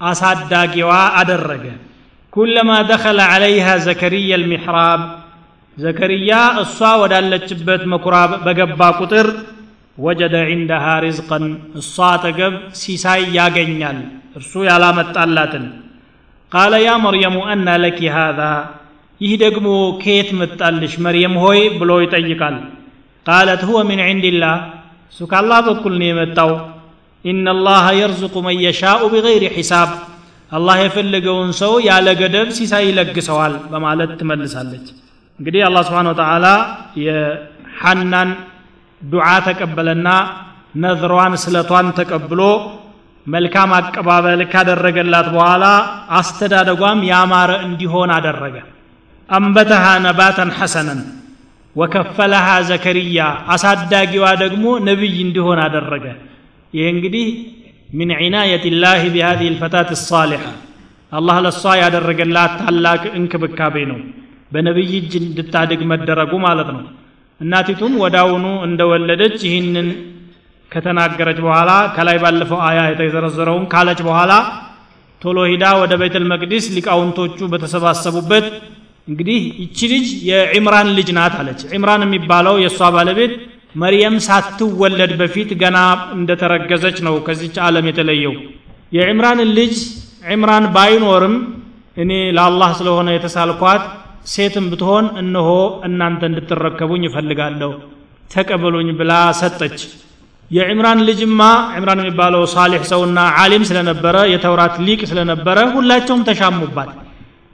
አሳዳጊዋ 0.01 0.90
አደረገ። 1.20 1.64
ኩለማ 2.33 2.70
ደኸለ 2.90 3.20
ዓለይሃ 3.33 3.66
ዘከርያ 3.87 4.38
ልሚሕራብ 4.42 5.01
ዘከርያ 5.77 6.31
እሷ 6.62 6.79
ወዳለችበት 7.03 7.83
መኩራብ 7.92 8.33
በገባ 8.44 8.81
ቁጥር 9.01 9.29
ወጀደ 9.98 10.35
ዒንደሃ 10.51 10.85
ሪዝቀን 11.05 11.44
እሷ 11.81 11.94
አጠገብ 12.11 12.55
ሲሳይ 12.81 13.22
ያገኛል 13.38 13.98
እርሱ 14.38 14.53
ያላመጣላትን 14.68 15.64
ቃለ 16.52 16.72
ያ 16.84 16.90
መርየሙ 17.04 17.36
አና 17.52 17.68
ለኪ 17.82 17.98
ሃذا 18.16 18.52
ይህ 19.20 19.32
ደግሞ 19.44 19.66
ከየት 20.02 20.30
መጣልሽ 20.40 20.92
መርየም 21.04 21.34
ሆይ 21.42 21.60
ብሎ 21.80 21.90
ይጠይቃል። 22.04 22.56
ቃለት 23.26 23.62
ሁወ 23.68 23.78
ምን 23.88 24.00
ዒንድላህ 24.06 24.56
እሱ 25.12 25.18
ከአላህ 25.30 25.58
በኩል 25.68 25.92
ነው 26.00 26.06
የመጣው። 26.10 26.50
ኢነላህ 27.24 27.84
የርዝቁ 27.98 28.34
መን 28.46 28.56
የሻኡ 28.64 29.00
ቢገይሪ 29.12 29.44
ሒሳብ 29.56 29.90
አላህ 30.52 30.76
የፈለገውን 30.82 31.50
ሰው 31.60 31.72
ያለ 31.88 32.06
ገደብ 32.20 32.48
ሲሳይ 32.56 32.84
ይለግሰዋል 32.88 33.54
በማለት 33.72 34.10
ትመልሳለች። 34.20 34.86
እንግዲህ 35.38 35.62
አላህ 35.68 35.82
ስብሓን 35.88 36.08
ወተዓላ 36.12 36.46
የሐናን 37.04 38.30
ዱዓ 39.02 39.28
ተቀበለና 39.46 40.08
ነዝሯን 40.82 41.34
ስለቷን 41.44 41.86
ተቀብሎ 41.98 42.40
መልካም 43.26 43.70
አቀባበል 43.76 44.40
ካደረገላት 44.52 45.26
በኋላ 45.35 45.64
አስተዳደጓም 46.18 47.00
ያማረ 47.11 47.50
እንዲሆን 47.66 48.11
አደረገ። 48.16 48.56
አንበተሃ 49.28 49.85
ነባተን 50.06 50.50
ሐሰነን 50.58 51.00
ወከፈለሃ 51.76 52.46
ዘከርያ 52.68 53.18
አሳዳጊዋ 53.54 54.24
ደግሞ 54.42 54.64
ነቢይ 54.88 55.14
እንዲሆን 55.26 55.61
አደረገ። 55.66 56.06
ይህ 56.74 56.87
እንግዲህ 56.94 57.26
ምን 57.90 58.11
ዒናየት 58.20 58.64
ላህ 58.82 59.00
ቢሃዚህ 59.14 59.48
ልፈታት 59.54 59.90
ሳሊሐ 60.02 60.44
አላህ 61.12 61.37
ለእሷ 61.44 61.72
ያደረገላት 61.82 62.52
ታላቅ 62.61 63.02
እንክብካቤ 63.18 63.76
ነው። 63.90 63.98
በነቢይ 64.52 64.92
እጅ 64.98 65.12
እንድታድግ 65.22 65.80
መደረጉ 65.90 66.32
ማለት 66.46 66.68
ነው። 66.76 66.85
እናቲቱም 67.40 67.94
ወዳውኑ 68.02 68.46
እንደወለደች 68.66 69.38
ይህንን 69.48 69.88
ከተናገረች 70.72 71.38
በኋላ 71.46 71.70
ከላይ 71.96 72.18
ባለፈው 72.22 72.61
አያ 72.68 72.80
የተዘረዘረውን 72.90 73.64
ካለች 73.72 74.00
በኋላ 74.08 74.32
ቶሎ 75.22 75.38
ሂዳ 75.50 75.64
ወደ 75.80 75.92
ቤተል 76.02 76.24
መቅዲስ 76.32 76.64
ሊቃውንቶቹ 76.76 77.38
በተሰባሰቡበት 77.52 78.46
እንግዲህ 79.08 79.40
ይቺ 79.62 79.78
ልጅ 79.92 80.06
የዒምራን 80.28 80.88
ልጅ 80.98 81.08
ናት 81.18 81.35
አለች። 81.40 81.61
ዒምራን 81.72 82.04
የሚባለው 82.06 82.54
የእሷ 82.62 82.90
ባለቤት 82.96 83.32
መርየም 83.82 84.16
ሳትወለድ 84.26 85.12
በፊት 85.20 85.50
ገና 85.62 85.78
እንደተረገዘች 86.16 86.98
ነው 87.06 87.14
ከዚች 87.26 87.56
ዓለም 87.66 87.87
የተለየው። 87.90 88.35
የዕምራንን 88.92 89.50
ልጅ 89.58 89.74
ዕምራን 90.35 90.66
ባይኖርም 90.74 91.35
እኔ 91.96 92.12
ለአላህ 92.37 92.70
ስለሆነ 92.78 93.08
የተሳልኳት 93.14 93.82
ሴትም 94.32 94.66
ብትሆን 94.72 95.06
እነሆ 95.22 95.48
እናንተ 95.88 96.22
እንድትረከቡኝ 96.30 97.02
እፈልጋለሁ። 97.08 97.70
ተቀበሉኝ 98.30 98.88
ብላ 99.00 99.12
ሰጠች 99.40 99.78
የዕምራን 100.52 101.00
ልጅማ 101.08 101.40
ዕምራን 101.76 102.00
የሚባለው 102.02 102.42
ሳሌሕ 102.54 102.82
ሰውና 102.90 103.18
ዓሊም 103.42 103.62
ስለነበረ 103.68 104.16
የተውራት 104.32 104.74
ሊቅ 104.86 105.00
ስለነበረ 105.10 105.58
ሁላቸውም 105.76 106.24
ተሻሙባት። 106.28 106.90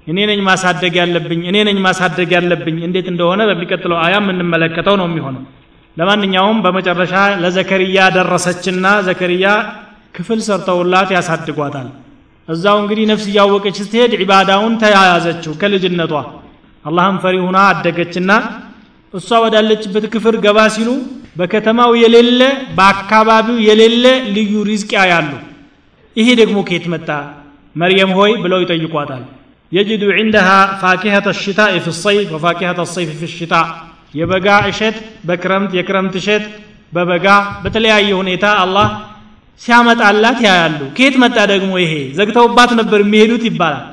እኔ 0.06 0.18
ነኝ 0.30 0.40
ማሳደግ 0.48 0.94
ያለብኝ 1.00 1.40
እኔ 1.50 1.56
ነኝ 1.68 1.78
ማሳደግ 1.86 2.30
ያለብኝ 2.36 2.76
እንዴት 2.86 3.06
እንደሆነ 3.12 3.40
በሚቀጥለው 3.50 3.98
አያ 4.04 4.14
የምንመለከተው 4.20 4.96
ነው 5.00 5.06
የሚሆነው። 5.10 5.42
ለማንኛውም 5.96 6.58
በመጨረሻ 6.64 7.14
ለዘከርያ 7.42 7.98
ደረሰችና 8.16 8.86
ዘከርያ 9.08 9.46
ክፍል 10.16 10.40
ሰርተውላት 10.46 11.10
ያሳድጓታል። 11.16 11.88
እዛው 12.48 12.76
እንግዲህ 12.82 13.04
ነፍስ 13.10 13.24
እያወቀች 13.30 13.76
ስትሄድ 13.80 14.12
ዒባዳውን 14.22 14.74
ተያያዘችው 14.82 15.52
ከልጅነቷ። 15.62 16.12
አላህም 16.84 17.16
ፈሪ 17.22 17.36
ሁና 17.46 17.58
አደገችና 17.70 18.30
እሷ 19.14 19.28
ወዳለችበት 19.44 20.04
ክፍል 20.14 20.36
ገባ 20.44 20.58
ሲሉ 20.74 20.88
በከተማው 21.38 21.92
የሌለ 22.02 22.40
በአካባቢው 22.76 23.58
የሌለ 23.66 24.04
ልዩ 24.36 24.52
ሪዝቅ 24.68 24.90
ያያሉ። 24.98 25.30
ይሄ 26.16 26.28
ደግሞ 26.40 26.56
ከየት 26.68 26.86
መጣ? 26.92 27.08
መርየም 27.76 28.12
ሆይ 28.18 28.32
ብለው 28.44 28.58
ይጠይቋታል። 28.62 29.22
የጅዱ 29.72 30.02
ዒንደሃ 30.16 30.48
ፋኪሀተ 30.82 31.26
ሽታኢ 31.42 31.74
ፊ 31.84 31.94
ሰይፍ 31.98 32.28
ወፋኪሀተ 32.34 32.80
ሰይፍ 32.94 33.10
ፊ 33.20 33.28
ሽታ 33.32 33.54
የበጋ 34.14 34.48
እሸት 34.70 34.96
በክረምት 35.28 35.72
የክረምት 35.78 36.14
እሸት 36.20 36.44
በበጋ 36.92 37.26
በተለያየ 37.62 38.10
ሁኔታ 38.20 38.44
አላህ 38.62 38.88
ሲያመጣላት 39.60 40.38
ያያሉ። 40.46 40.80
ከየት 40.96 41.16
መጣ 41.22 41.36
ደግሞ 41.52 41.70
ይሄ? 41.82 41.92
ዘግተውባት 42.18 42.70
ነበር 42.80 43.00
የሚሄዱት 43.04 43.44
ይባላል። 43.48 43.84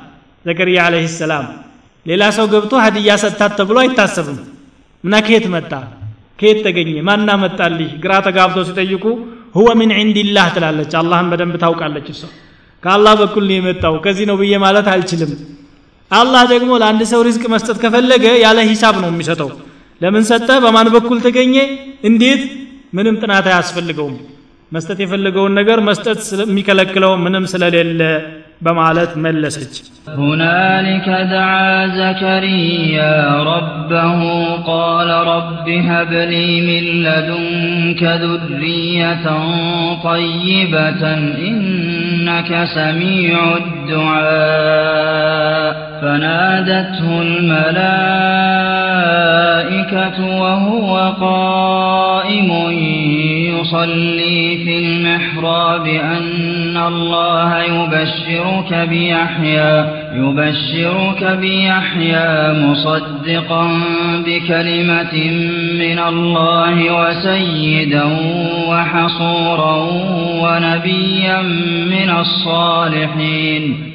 ዘከርያ 0.45 0.79
አለህ 0.88 1.05
ሰላም 1.19 1.45
ሌላ 2.05 2.23
ሰው 2.38 2.45
ገብቶ 2.53 2.73
ሀዲያ 2.84 3.12
ሰጥታት 3.23 3.53
ተብሎ 3.60 3.77
አይታሰብም። 3.84 4.39
እና 5.03 5.13
ከየት 5.25 5.45
መጣ 5.55 5.71
ከየት 6.39 6.60
ተገኘ? 6.65 6.89
ማና 7.08 7.30
መጣልሽ 7.43 7.91
ግራ 8.04 8.13
ተጋብተው 8.26 8.63
ሲጠይቁ 8.69 9.04
ሁወ 9.56 9.67
ምን 9.80 9.91
ዒንዲላህ 10.00 10.48
ትላለች። 10.56 10.91
አላህን 11.00 11.28
በደንብ 11.32 11.56
ታውቃለች 11.63 12.08
እሷ። 12.13 12.21
ከአላህ 12.84 13.13
በኩል 13.21 13.43
ነው 13.50 13.56
የመጣው። 13.58 13.93
ከዚህ 14.06 14.26
ነው 14.30 14.36
ብዬ 14.41 14.54
ማለት 14.63 14.88
አልችልም። 14.93 15.32
አላህ 16.12 16.43
ደግሞ 16.52 16.71
ለአንድ 16.82 17.02
ሰው 17.12 17.21
ሪዝቅ 17.28 17.45
መስጠት 17.54 17.78
ከፈለገ 17.84 18.26
ያለ 18.43 18.60
ሂሳብ 18.69 18.95
ነው 19.04 19.10
የሚሰጠው። 19.12 19.50
ለምን 20.02 20.24
ሰጠ? 20.30 20.50
በማን 20.63 20.88
በኩል 20.95 21.17
ተገኘ? 21.26 21.56
እንዴት? 22.04 22.41
ምንም 22.93 23.15
ጥናት 23.21 23.45
አያስፈልገውም። 23.52 24.15
መስጠት 24.71 25.00
የፈለገውን 25.04 25.54
ነገር 25.60 25.80
መስጠት 25.88 26.19
የሚከለክለው 26.43 27.12
ምንም 27.26 27.43
ስለሌለ 27.52 28.02
በማለት 28.64 29.12
መለሰች 29.26 29.74
هنالك 30.18 31.09
دعا 31.09 31.87
زكريا 31.87 33.14
ربه 33.42 34.20
قال 34.66 35.09
رب 35.33 35.68
هب 35.68 36.12
لي 36.12 36.61
من 36.61 37.02
لدنك 37.02 38.02
ذرية 38.02 39.26
طيبة 40.04 41.14
إنك 41.48 42.50
سميع 42.74 43.56
الدعاء 43.56 45.20
فنادته 46.02 47.22
الملائكة 48.90 50.18
وهو 50.42 51.12
قائم 51.20 52.50
يصلي 53.65 54.58
في 54.65 54.80
المحراب 54.80 55.88
أن 55.88 56.78
الله 56.78 57.60
يبشرك 57.63 58.88
بيحيى 58.89 59.86
يبشرك 60.15 61.38
بيحيى 61.41 62.54
مصدقا 62.54 63.82
بكلمة 64.25 65.15
من 65.80 65.99
الله 65.99 66.78
وسيدا 67.01 68.04
وحصورا 68.69 69.75
ونبيا 70.41 71.41
من 71.91 72.10
الصالحين. 72.19 73.94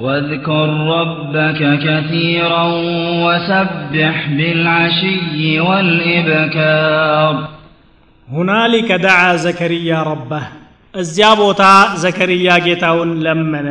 واذكر 0.00 0.68
ربك 0.94 1.60
كثيرا 1.86 2.64
وسبح 3.24 4.16
بالعشي 4.36 5.60
والإبكار 5.66 7.34
ሁናሊከ 8.28 8.90
ደዓ 9.04 9.20
ዘከርያ 9.44 9.90
ረበህ 10.08 10.44
እዚያ 10.94 11.28
ቦታ 11.40 11.62
ዘከርያ 12.02 12.48
ጌታውን 12.66 13.10
ለመነ 13.24 13.68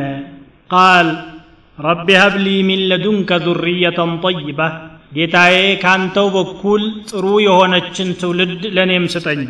ቃል 0.72 1.08
ረቢ 1.78 2.08
ሀብሊ 2.22 2.46
ሚን 2.68 2.80
ለዱንከ 2.90 3.30
ዙርየተን 3.44 4.12
ጠይባ 4.24 4.60
ጌታዬ 5.16 5.54
ካንተው 5.82 6.28
በኩል 6.36 6.82
ጥሩ 7.10 7.24
የሆነችን 7.46 8.10
ትውልድ 8.20 8.62
ለእኔም 8.76 9.06
ስጠኝ 9.14 9.40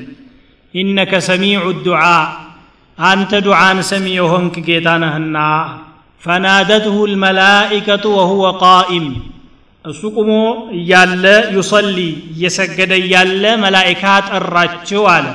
ኢነከ 0.74 1.12
ሰሚዑ 1.28 1.64
ዱዓ 1.86 2.02
አንተ 2.98 3.32
ዱዓን 3.46 3.78
ሰሚ 3.90 4.06
የሆንክ 4.18 4.54
ጌታ 4.68 4.88
ነህና 5.02 5.36
ፈናደትሁ 6.23 6.95
ልመላኢከቱ 7.11 8.05
ወሁወ 8.17 8.45
ቃኢም። 8.63 9.07
እሱ 9.85 10.01
ቁሞ 10.17 10.31
እያለ 10.77 11.25
ዩሰሊ 11.55 11.97
እየሰገደ 12.31 12.91
እያለ 13.03 13.43
መላኢካ 13.63 14.03
ጠራችው 14.29 15.03
አለ። 15.13 15.27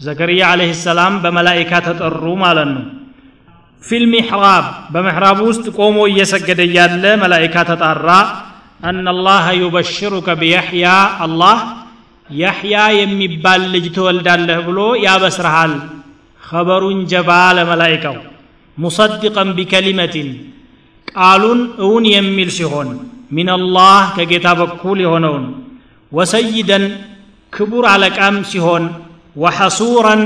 ዘከርያ 0.00 0.42
አለህ 0.52 0.70
ሰላም 0.84 1.14
በመላኢካ 1.22 1.72
ተጠሩ 1.86 2.22
ማለት 2.42 2.68
ነው። 2.74 2.84
ፊልሚሕራብ 3.82 4.64
በምሕራብ 4.92 5.38
ውስጥ 5.48 5.66
ቆሞ 5.78 5.96
እየሰገደ 6.12 6.60
እያለ 6.68 7.04
መላኢካ 7.22 7.56
ተጣራ። 7.70 8.08
አና 8.82 9.16
ላሀ 9.20 9.46
ዩበሽሩከ 9.62 10.28
ቢያሕያ 10.40 10.86
አላህ 11.26 11.58
ያሕያ 12.30 12.76
የሚባል 13.00 13.62
ልጅ 13.74 13.84
ትወልዳለህ 13.96 14.58
ብሎ 14.68 14.78
ያበስረሃል 15.06 15.74
ኸበሩን 16.40 16.98
ጀባ 17.12 17.30
ለመላኢካው 17.58 18.16
ሙሰድቀን 18.78 19.50
ቢከሊመትን 19.58 20.28
ቃሉን 21.12 21.60
እውን 21.84 22.04
የሚል 22.12 22.50
ሲሆን 22.56 22.88
ሚንላህ 23.36 24.02
ከጌታ 24.16 24.48
በኩል 24.60 24.98
የሆነውን 25.04 25.44
ወሰይደን 26.12 26.84
ክቡር 27.52 27.84
አለቃም 27.92 28.36
ሲሆን 28.50 28.84
ወሐሱረን 29.36 30.22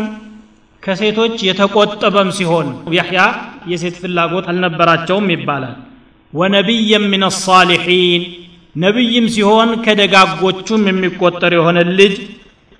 ከሴቶች 0.82 1.36
የተቆጠበም 1.46 2.28
ሲሆን 2.36 2.68
ያሕያ 2.96 3.22
የሴት 3.70 3.96
ፍላጎት 4.02 4.46
አልነበራቸውም 4.50 5.26
ይባላል። 5.34 5.74
ወነቢይም 6.32 7.04
ምን 7.12 7.22
አሳሊሒን 7.28 8.22
ነቢይም 8.76 9.26
ሲሆን 9.34 9.70
ከደጋጎቹም 9.84 10.82
የሚቆጠር 10.90 11.54
የሆነ 11.56 11.78
ልጅ 11.98 12.14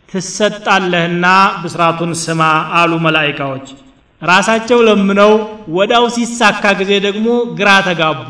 ትሰጣለህና 0.08 1.26
ብስራቱን 1.62 2.12
ስማ 2.22 2.42
አሉ 2.78 2.92
መላይካዎች 3.06 3.66
ራሳቸው 4.22 4.78
ለምነው 4.86 5.32
ወዳው 5.76 6.04
ሲሳካ 6.16 6.64
ጊዜ 6.80 6.92
ደግሞ 7.06 7.26
ግራ 7.58 7.70
ተጋቡ። 7.86 8.26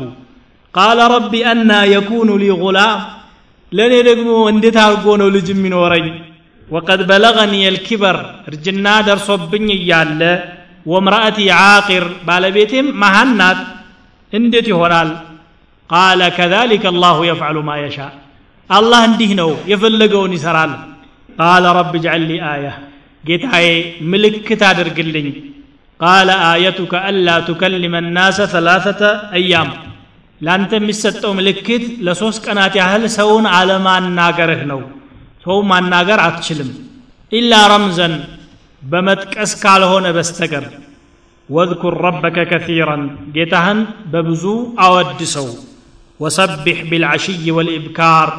ቃለ 0.73 0.99
ረቢ 1.13 1.33
አና 1.51 1.71
የኩኑ 1.93 2.29
ሊ 2.41 2.47
ጉላም 2.61 2.99
ለእኔ 3.71 3.93
ደግሞ 4.09 4.29
እንዴት 4.51 4.77
አድርጎ 4.83 5.05
ነው 5.21 5.27
ልጅ 5.35 5.47
የሚኖረኝ? 5.51 6.07
ወቀድ 6.67 7.01
በለገኒ 7.09 7.53
የልኪበር 7.63 8.17
እርጅና 8.49 8.87
ደርሶብኝ 9.07 9.67
እያለ 9.77 10.21
ወምራእቲ 10.85 11.37
ዓቂር 11.57 12.05
ባለቤቴም 12.27 12.87
መሃን 13.01 13.31
ናት 13.39 13.59
እንዴት 14.33 14.67
ይሆናል? 14.71 15.09
ቃለ 15.89 16.21
ከዛሊከ 16.37 16.85
አላሁ 16.93 17.17
የፍዓሉ 17.29 17.57
ማ 17.67 17.73
የሻ 17.83 17.97
አላህ 18.69 19.01
እንዲህ 19.09 19.31
ነው 19.41 19.51
የፈለገውን 19.71 20.33
ይሰራል። 20.37 20.73
ቃለ 21.39 21.65
ረቢ 21.77 21.93
ጅዐል 22.03 22.23
ሊ 22.29 22.39
አያ 22.51 22.65
ጌታዬ 23.23 23.67
ምልክት 24.11 24.61
አድርግልኝ 24.69 25.27
ቃለ 26.01 26.29
አየቱከ 26.45 26.93
አላ 27.07 27.27
ቱከሊመ 27.47 27.95
ናሰ 28.09 28.37
ሰላሰተ 28.53 29.01
አያም። 29.37 29.69
ለአንተ 30.41 30.71
የሚሰጠው 30.79 31.31
ምልክት 31.39 31.83
ለሶስት 32.05 32.39
ቀናት 32.45 32.75
ያህል 32.79 33.03
ሰውን 33.17 33.45
አለማናገርህ 33.55 34.61
ነው። 34.71 34.79
ሰው 35.45 35.57
ማናገር 35.71 36.19
አትችልም። 36.23 36.69
ኢላ 37.31 37.53
ረምዘን 37.71 38.13
በመጥቀስ 38.81 39.51
ካልሆነ 39.63 40.07
በስተቀር። 40.15 40.65
ወዝኩር 41.49 41.95
ረበከ 42.05 42.37
ከሲራን 42.51 43.03
ጌታህን 43.35 43.79
በብዙ 44.11 44.43
አወድሰው። 44.85 45.47
ወሰቢሕ 46.19 46.79
ቢልዓሽይ 46.89 47.45
ወልኢብካር 47.57 48.29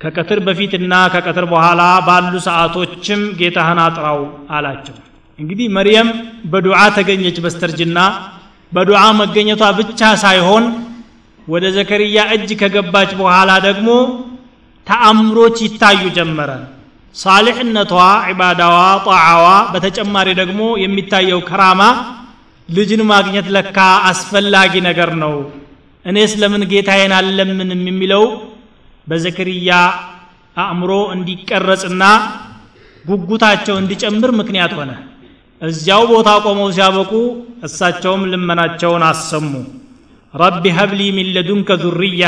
ከቀትር 0.00 0.38
በፊትና 0.46 0.92
ከቀትር 1.14 1.46
በኋላ 1.52 1.80
ባሉ 2.06 2.34
ሰዓቶችም 2.46 3.20
ጌታህን 3.40 3.80
አጥራው 3.84 4.20
አላቸው 4.50 4.96
እንግዲህ 5.38 5.66
መርየም 5.76 6.08
በዱዓ 6.52 6.78
ተገኘች 6.96 7.36
በስተርጅና። 7.44 7.98
በዱዓ 8.72 9.00
መገኘቷ 9.20 9.62
ብቻ 9.78 10.00
ሳይሆን 10.22 10.64
ወደ 11.48 11.64
ዘከርያ 11.76 12.18
እጅ 12.34 12.50
ከገባች 12.60 13.10
በኋላ 13.20 13.50
ደግሞ 13.66 13.88
ተአምሮች 14.86 15.56
ይታዩ 15.66 16.02
ጀመረ። 16.16 16.50
ሳሊሕነቷ 17.14 17.92
ዒባዳዋ 18.28 18.76
ጣዓዋ 19.06 19.46
በተጨማሪ 19.72 20.28
ደግሞ 20.40 20.60
የሚታየው 20.84 21.40
ከራማ 21.48 21.82
ልጅን 22.68 23.02
ማግኘት 23.10 23.46
ለካ 23.54 23.78
አስፈላጊ 24.10 24.74
ነገር 24.88 25.10
ነው። 25.22 25.34
እኔስ 26.04 26.32
ለምን 26.42 26.62
ጌታዬን 26.72 27.12
አለምንም 27.18 27.82
የሚለው 27.88 28.24
በዘከርያ 29.06 29.70
አእምሮ 30.56 30.92
እንዲቀረጽና 31.14 32.02
ጉጉታቸው 33.04 33.76
እንዲጨምር 33.80 34.30
ምክንያት 34.40 34.72
ሆነ 34.78 34.90
እዚያው 35.62 36.02
ቦታ 36.10 36.28
ቆመው 36.44 36.68
ሲያበቁ 36.76 37.12
እሳቸውም 37.66 38.22
ልመናቸውን 38.32 39.02
አሰሙ። 39.08 39.52
ረቢ 40.34 40.64
ሀብሊ 40.76 41.00
ሚን 41.16 41.28
ዙርያ 41.84 42.24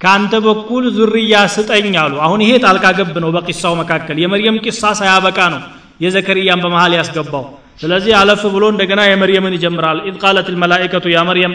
ከአንተ 0.00 0.34
በኩል 0.46 0.84
ዙርያ 0.96 1.34
ስጠኝ 1.54 1.94
አሉ። 2.02 2.14
አሁን 2.24 2.40
ይሄ 2.44 2.52
ጣልቃ 2.64 2.86
ገብ 2.98 3.14
ነው 3.24 3.30
በቂሳው 3.36 3.74
መካከል። 3.80 4.16
የመርየም 4.22 4.56
ቂሳ 4.64 4.92
ሳያበቃ 4.98 5.38
ነው 5.54 5.60
የዘከርያን 6.00 6.60
በመሃል 6.64 6.92
ያስገባው። 6.98 7.44
ስለዚህ 7.80 8.12
አለፍ 8.18 8.42
ብሎ 8.54 8.64
እንደገና 8.72 9.00
የመርየምን 9.06 9.54
ይጀምራል። 9.56 9.98
إذ 10.08 10.16
قالت 10.22 10.46
الملائكة 10.52 11.06
يا 11.14 11.20
مريم 11.28 11.54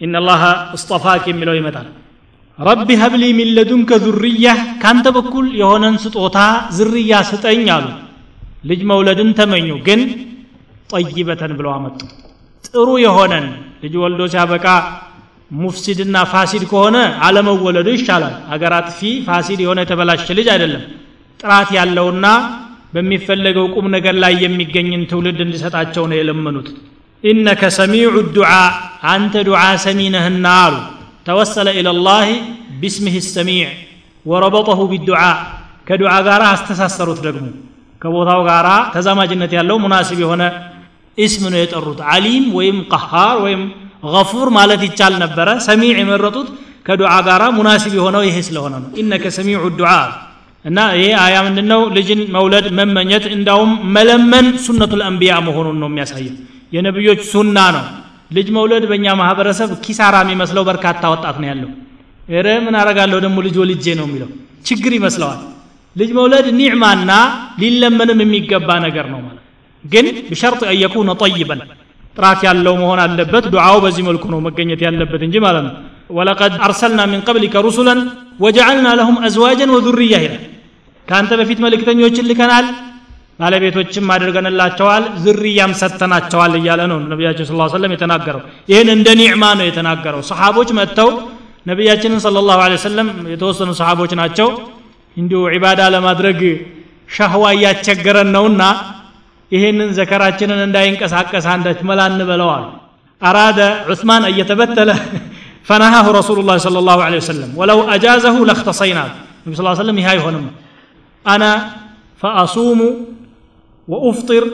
إن 0.00 0.11
الله 0.11 0.42
اصطفاك 0.76 1.24
የሚለው 1.30 1.54
ይመጣል። 1.58 1.86
رب 2.58 2.88
هب 3.00 3.12
لي 3.12 3.24
من 3.38 3.50
ذرية 4.06 4.46
ካንተ 4.82 5.06
በኩል 5.16 5.46
የሆነን 5.60 5.96
ስጦታ 6.04 6.38
ዝርያ 6.76 7.12
ስጠኝ 7.30 7.66
አሉ። 7.76 7.86
ልጅ 8.64 8.80
መውለድን 8.90 9.30
ተመኙ። 9.38 9.68
ግን 9.86 10.00
طيبة 10.90 11.52
ብለው 11.58 11.72
አመጡ። 11.76 11.98
ጥሩ 12.66 12.88
የሆነን 13.04 13.46
ልጅ 13.82 13.94
ወልዶ 14.02 14.22
ሲያበቃ 14.32 14.66
مفسد 15.54 15.89
ና 15.89 16.16
فاسد 16.30 16.62
ከሆነ 16.70 16.96
አለመወለዱ 17.26 17.88
ይሻላል። 17.96 18.34
አገር 18.54 18.72
አጥፊ 18.78 18.98
ፋሲድ 19.26 19.60
የሆነ 19.64 19.78
የተበላሸ 19.84 20.26
ልጅ 20.38 20.48
አይደለም። 20.54 20.84
ጥራት 21.40 21.68
ያለውና 21.78 22.26
በሚፈለገው 22.94 23.66
ቁም 23.74 23.86
ነገር 23.94 24.14
ላይ 24.22 24.34
የሚገኝን 24.44 25.02
ትውልድ 25.10 25.40
እንዲሰጣቸው 25.46 26.04
ነው 26.10 26.16
የለመኑት። 26.18 26.68
ኢነከ 27.24 27.62
ሰሚዑ 27.78 28.06
ዱዓ 28.36 28.50
አንተ 29.12 29.34
ዱዓ 29.48 29.62
ሰሚ 29.84 30.00
አሉ። 30.54 30.74
ተወሰለ 31.26 31.68
ኢላ 31.78 31.90
ላህ 32.06 32.28
ቢስምህ 32.80 33.16
ሰሚዕ 33.28 33.62
ወረበጠሁ 34.26 34.80
ቢዱዓ 34.92 35.20
ከዱዓ 35.88 36.12
ጋር 36.28 36.42
አስተሳሰሩት 36.52 37.20
ደግሞ። 37.26 37.46
ከቦታው 38.00 38.40
ጋር 38.48 38.66
ተዛማጅነት 38.94 39.52
ያለው 39.58 39.76
ሙናሲብ 39.84 40.18
የሆነ 40.24 40.42
እስም 41.18 41.44
ነው 41.52 41.58
የጠሩት። 41.60 42.00
አሊም 42.12 42.46
ወይም 42.58 42.78
ቀሃር 42.92 43.36
ወይም 43.44 43.62
ገፉር 44.06 44.48
ማለት 44.56 44.80
ይቻል 44.86 45.14
ነበረ። 45.22 45.48
ሰሚዕ 45.66 45.92
የመረጡት 46.00 46.48
ከዱዓ 46.86 47.12
ጋር 47.28 47.42
ሙናሲብ 47.56 47.92
የሆነው 47.98 48.22
ይሄ 48.28 48.36
ስለሆነ 48.48 48.74
ነው። 48.82 48.90
ኢነከ 49.02 49.24
ሰሚዑ 49.36 49.62
ዱዓ 49.78 49.92
እና 50.64 50.78
ይሄ 50.98 51.08
አያ 51.24 51.36
ምንድነው? 51.46 51.80
ልጅን 51.96 52.20
መውለድ 52.36 52.66
መመኘት 52.78 53.24
እንዳውም 53.36 53.72
መለመን 53.96 54.46
ሱነቱል 54.64 55.02
አንቢያ 55.08 55.32
መሆኑን 55.48 55.76
ነው 55.82 55.88
የሚያሳየው። 55.90 56.36
የነብዮች 56.72 57.20
ሱና 57.32 57.58
ነው። 57.76 57.84
ልጅ 58.30 58.48
መውለድ 58.56 58.84
በእኛ 58.90 59.06
ማህበረሰብ 59.20 59.70
ኪሳራ 59.84 60.14
የሚመስለው 60.24 60.62
በርካታ 60.70 61.02
ወጣት 61.14 61.36
ነው 61.42 61.48
ያለው። 61.50 61.70
ረ 62.38 62.54
ምን 62.64 62.74
አረጋለሁ 62.80 63.18
ደግሞ 63.24 63.38
ልጅ 63.46 63.56
ወልጄ 63.62 63.84
ነው 64.00 64.06
የሚለው። 64.08 64.30
ችግር 64.66 64.92
ይመስለዋል። 64.98 65.40
ልጅ 65.96 66.10
መውለድ 66.18 66.46
ኒዕማና 66.58 67.10
ሊለመንም 67.60 68.18
የሚገባ 68.24 68.70
ነገር 68.86 69.06
ነው 69.12 69.20
ማለት 69.26 69.42
ግን 69.92 70.06
ብሸርጥ 70.28 70.62
አየኩነ 70.72 71.10
ጠይበን 71.22 71.60
ጥራት 72.16 72.40
ያለው 72.48 72.74
መሆን 72.82 73.00
አለበት 73.04 73.44
ዱዓው 73.54 73.78
በዚህ 73.84 74.04
መልኩ 74.08 74.24
ነው 74.34 74.40
መገኘት 74.46 74.80
ያለበት 74.86 75.22
እንጂ 75.26 75.36
ማለት 75.46 75.64
ነው። 75.66 75.74
ወለቀድ 76.10 76.52
አርሰልና 76.66 77.00
ሚን 77.10 77.20
ቀብሊከ 77.28 77.62
ሩሱለን 77.66 78.00
ወጀዐልና 78.40 78.88
ለሁም 78.98 79.16
አዝዋጀን 79.26 79.70
ወዙርያ 79.76 80.14
ይላል። 80.24 80.44
ከአንተ 81.08 81.32
በፊት 81.40 81.58
መልእክተኞችን 81.64 82.28
ልከናል 82.30 82.66
ባለቤቶችም 83.40 84.06
አድርገንላቸዋል 84.14 85.04
ዝርያም 85.24 85.72
ሰጥተናቸዋል 85.80 86.52
እያለ 86.58 86.80
ነው 86.92 86.98
ነቢያችን 87.12 87.46
ስለ 87.48 87.66
ሰለም 87.74 87.92
የተናገረው። 87.96 88.40
ይህን 88.70 88.88
እንደ 88.94 89.08
ኒዕማ 89.20 89.44
ነው 89.58 89.66
የተናገረው። 89.68 90.22
ሰሓቦች 90.30 90.70
መጥተው 90.78 91.10
ነቢያችንን 91.66 92.20
ስለ 92.24 92.42
ላሁ 92.48 92.60
ሰለም 92.86 93.08
የተወሰኑ 93.32 93.70
ሰሓቦች 93.80 94.12
ናቸው 94.20 94.48
እንዲሁ 95.16 95.40
ዒባዳ 95.54 95.82
ለማድረግ 95.94 96.40
ሻህዋ 97.08 97.44
እያስቸገረን 97.56 98.30
ነውና 98.36 98.62
ይህንን 99.52 99.90
ዘከራችንን 99.98 100.60
እንዳይንቀሳቀስ 100.66 101.44
አንዳች 101.52 101.80
መላ 101.88 102.00
እንበለዋል 102.10 102.64
አራደ 103.22 103.60
ዑስማን 103.90 104.24
እየተበተለ 104.30 104.90
ፈነሃሁ 105.68 106.06
ረሱሉ 106.18 106.38
ላ 106.48 106.54
ለ 106.68 106.80
ላሁ 106.88 106.98
ለ 107.12 107.16
ወሰለም 107.20 107.50
ወለው 107.60 107.78
አጃዘሁ 107.94 108.36
ለክተሰይናት 108.50 109.12
ነቢ 109.44 109.54
ስ 109.58 109.62
ስለም 109.80 109.96
ይህ 110.00 110.08
አይሆንም 110.12 110.44
አና 111.24 111.44
ፈአሱሙ 112.22 112.80
ወኡፍጢር 113.88 114.44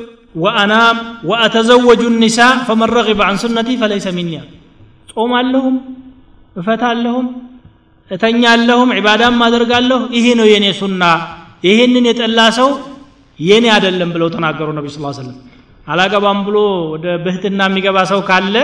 ወአናም 0.42 0.96
ወአተዘወጁ 1.30 2.02
ኒሳ 2.22 2.38
ፈመን 2.68 2.90
ረغበ 2.96 3.20
አን 3.28 3.36
ሱነቲ 3.42 3.68
ፈለይሰ 3.82 4.06
ሚኒ 4.18 4.30
ጾም 5.12 5.32
አለሁም 5.40 5.74
እፈታለሁም 6.56 7.26
እተኛለሁም 8.10 8.88
ዒባዳም 8.98 9.36
አደርጋለሁ 9.46 10.00
ይሄ 10.16 10.26
ነው 10.38 10.46
የእኔ 10.52 10.66
ሱና 10.80 11.02
ይህንን 11.66 12.04
የጠላ 12.10 12.40
ሰው 12.58 12.70
የኔ 13.38 13.66
አይደለም 13.74 14.10
ብለው 14.14 14.28
ተናገሩ 14.34 14.68
ነቢ 14.78 14.86
صلى 14.90 14.93
الله 14.93 14.95
عليه 14.95 14.98
وسلم 15.18 15.36
አላገባም 15.86 16.40
ብሎ 16.48 16.56
ወደ 16.94 17.06
ብህትና 17.24 17.60
የሚገባ 17.70 17.98
ሰው 18.10 18.20
ካለ 18.28 18.56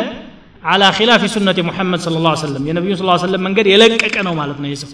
على 0.64 0.84
خلاف 0.96 1.22
سنة 1.32 1.58
محمد 1.68 2.00
صلى 2.04 2.16
الله 2.24 2.27
عليه 2.27 2.30
وسلم 2.42 2.62
የነቢዩ 2.68 2.92
صلى 2.96 3.04
الله 3.04 3.12
عليه 3.12 3.22
وسلم 3.24 3.42
መንገድ 3.46 3.66
የለቀቀ 3.72 4.16
ነው 4.28 4.34
ማለት 4.40 4.58
ነው 4.62 4.68
የሰው 4.72 4.90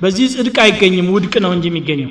በዚህ 0.00 0.26
ጽድቅ 0.34 0.56
አይገኝም 0.64 1.08
ውድቅ 1.14 1.34
ነው 1.44 1.50
እንጂ 1.56 1.66
የሚገኘው። 1.70 2.10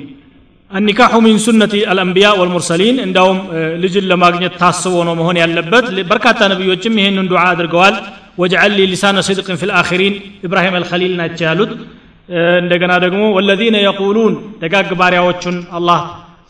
النكاح 0.70 1.14
من 1.24 1.38
سنة 1.44 1.72
الأنبياء 1.92 2.26
والمرسلين 2.40 2.96
እንዳውም 3.06 3.38
ልጅን 3.82 4.06
ለማግኘት 4.10 4.54
ታስቦ 4.60 4.94
ነው 5.08 5.14
መሆን 5.20 5.36
ያለበት። 5.42 5.86
በርካታ 6.10 6.40
ነቢዮችም 6.52 6.94
ይህንን 7.00 7.26
ዱዓ 7.32 7.42
አድርገዋል። 7.50 7.96
واجعل 8.38 8.72
لي 8.78 8.86
لسان 8.92 9.18
صدق 9.26 9.56
في 9.62 9.72
الآخرين 9.80 10.14
ኢብራሂም 10.46 10.76
አልኸሊል 10.78 11.12
ናቸው 11.20 11.44
ያሉት። 11.48 11.72
እንደገና 12.62 12.92
ደግሞ 13.04 13.22
ወለዚነ 13.36 13.76
የቁሉን 13.84 14.34
ደጋግ 14.62 14.90
ባሪያዎቹን 15.00 15.56
አላህ 15.78 16.00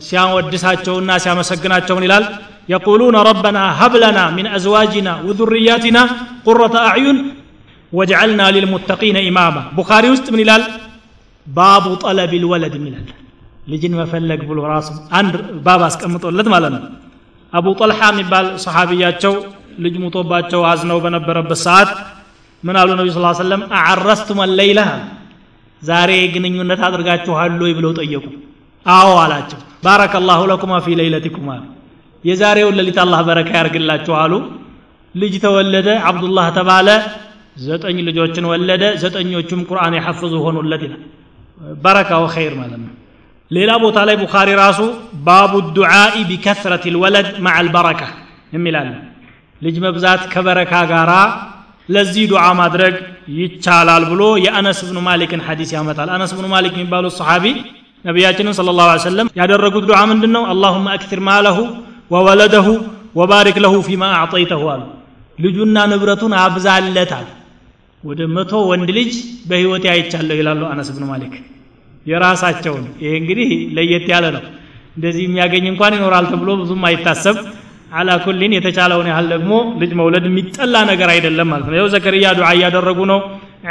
ሲያወድሳቸውና 0.03 1.11
ሲያመሰግናቸውን 1.23 2.05
ይላል። 2.07 2.25
የቁሉነ 2.71 3.15
ረበና 3.27 3.59
ሀብለና 3.79 4.19
ሚን 4.35 4.47
አዝዋጅና 4.55 5.09
ወዙርያቲና 5.27 5.97
ቁረተ 6.45 6.75
አዕዩን 6.89 7.17
ወጀዐልና 7.91 8.41
ሊልሙተቂነ 8.55 9.17
ኢማማ። 9.29 9.57
ቡኻሪ 9.77 10.05
ውስጥ 10.13 10.27
ምን 10.33 10.41
ይላል? 10.43 10.63
ባቡ 11.47 11.85
ጠለብ 12.03 12.31
ልወለድ 12.43 12.75
ይላል? 12.81 13.07
ልጅን 13.67 13.93
መፈለግ 13.99 14.41
ብሎ 14.49 14.59
ራሱ 14.71 14.87
አንድ 15.19 15.33
ባብ 15.65 15.81
አስቀምጦለት 15.87 16.47
ማለት 16.53 16.71
ነው። 16.75 16.83
አቡ 17.53 17.65
ጠልሓ 17.79 17.99
የሚባል 18.11 18.45
ሰሓቢያቸው 18.63 19.33
ልጅ 19.79 19.95
ሙቶባቸው 20.03 20.61
አዝነው 20.71 20.97
በነበረበት 21.03 21.59
ሰዓት 21.65 21.91
ምን 22.63 22.75
አሉ 22.79 22.89
ነቢ 22.99 23.07
ስ 23.11 23.19
ሰለም 23.39 23.61
አዓረስቱም 23.79 24.39
አለይላ 24.45 24.79
ዛሬ 25.81 26.11
ግንኙነት 26.33 26.81
አድርጋችኋል 26.87 27.49
ብለው 27.77 27.91
ጠየቁ። 27.99 28.25
አዎ 28.85 29.09
አላቸው። 29.23 29.59
ባረከ 29.83 30.13
ላሁ 30.27 30.41
ለኩማ 30.51 30.73
ፊ 30.85 30.95
ለይለቲኩማ 30.99 31.49
የዛሬውን 32.23 32.75
ሌሊት 32.79 32.97
አላህ 33.03 33.21
በረካ 33.27 33.49
ያርግላችሁ 33.59 34.13
አሉ። 34.21 34.33
ልጅ 35.15 35.33
ተወለደ 35.43 35.89
አብዱላህ 36.09 36.47
ተባለ። 36.57 36.89
ዘጠኝ 37.63 37.97
ልጆችን 38.07 38.45
ወለደ። 38.51 38.83
ዘጠኞቹም 39.01 39.61
ቁርአን 39.69 39.93
የሐፍዙ 39.97 40.33
ሆኑለት 40.45 40.83
ይላል። 40.85 41.01
በረካው 41.83 42.23
ኸይር 42.33 42.53
ማለት 42.61 42.79
ነው። 42.83 42.91
ሌላ 43.51 43.71
ቦታ 43.83 43.97
ላይ 44.07 44.15
ቡኻሪ 44.21 44.49
ራሱ 44.61 44.79
ባቡ 45.25 45.53
ዱዓኢ 45.75 46.15
ቢከስረት 46.29 46.83
ልወለድ 46.93 47.27
ማዕ 47.45 47.55
አልበረካ 47.59 48.01
የሚላል 48.55 48.87
ልጅ 49.61 49.75
መብዛት 49.85 50.21
ከበረካ 50.33 50.73
ጋራ 50.91 51.11
ለዚህ 51.89 52.23
ዱዓ 52.31 52.43
ማድረግ 52.59 52.95
ይቻላል 53.37 54.03
ብሎ 54.11 54.23
የአነስ 54.45 54.79
ብኑ 54.87 54.97
ማሊክን 55.07 55.41
ሐዲስ 55.47 55.69
ያመጣል። 55.75 56.09
አነስ 56.15 56.31
ብኑ 56.37 56.45
ማሊክ 56.53 56.73
የሚባሉት 56.77 57.13
ሰሓቢ 57.19 57.45
ነቢያችንን 58.05 58.55
صلى 58.57 58.69
الله 58.79 58.83
عليه 58.83 58.89
وسلم 59.05 59.27
ያደረጉት 59.39 59.85
ዱዓ 59.89 59.99
ምንድን 60.09 60.31
ነው 60.35 60.43
اللهم 60.51 60.87
أكثر 60.95 61.19
ماله 61.27 61.57
وولده 62.11 62.67
وبارك 63.19 63.57
له 63.63 63.73
فيما 63.87 64.03
أعطيته 64.17 64.63
አሉ። 64.73 64.81
ልጁና 65.39 65.77
ንብረቱን 65.91 66.33
አብዛለታል። 66.41 67.27
ወደ 68.03 68.21
መቶ 68.35 68.53
ወንድ 68.69 68.89
ልጅ 68.97 69.11
በህይወቴ 69.49 69.85
አይቻለሁ 69.93 70.35
ይላሉ 70.39 70.61
አነስ 70.71 70.89
ብኑ 70.95 71.03
ማሊክ። 71.11 71.33
የራሳቸውን 72.05 72.85
ይሄ 73.03 73.11
እንግዲህ 73.21 73.49
ለየት 73.77 74.07
ያለ 74.13 74.25
ነው። 74.35 74.43
እንደዚህ 74.97 75.23
የሚያገኝ 75.27 75.65
እንኳን 75.71 75.93
ይኖራል 75.97 76.25
ተብሎ 76.31 76.49
ብዙም 76.61 76.83
አይታሰብ። 76.89 77.37
አላ 77.93 78.09
ኩሊን 78.25 78.53
የተቻለውን 78.57 79.07
ያህል 79.11 79.27
ደግሞ 79.33 79.51
ልጅ 79.81 79.91
መውለድ 79.99 80.25
የሚጠላ 80.29 80.75
ነገር 80.91 81.09
አይደለም 81.15 81.47
ማለት 81.53 81.67
ነው። 81.69 81.77
ይኸው 81.77 81.89
ዘከርያ 81.95 82.27
ዱዓ 82.39 82.49
እያደረጉ 82.57 82.99
ነው። 83.11 83.19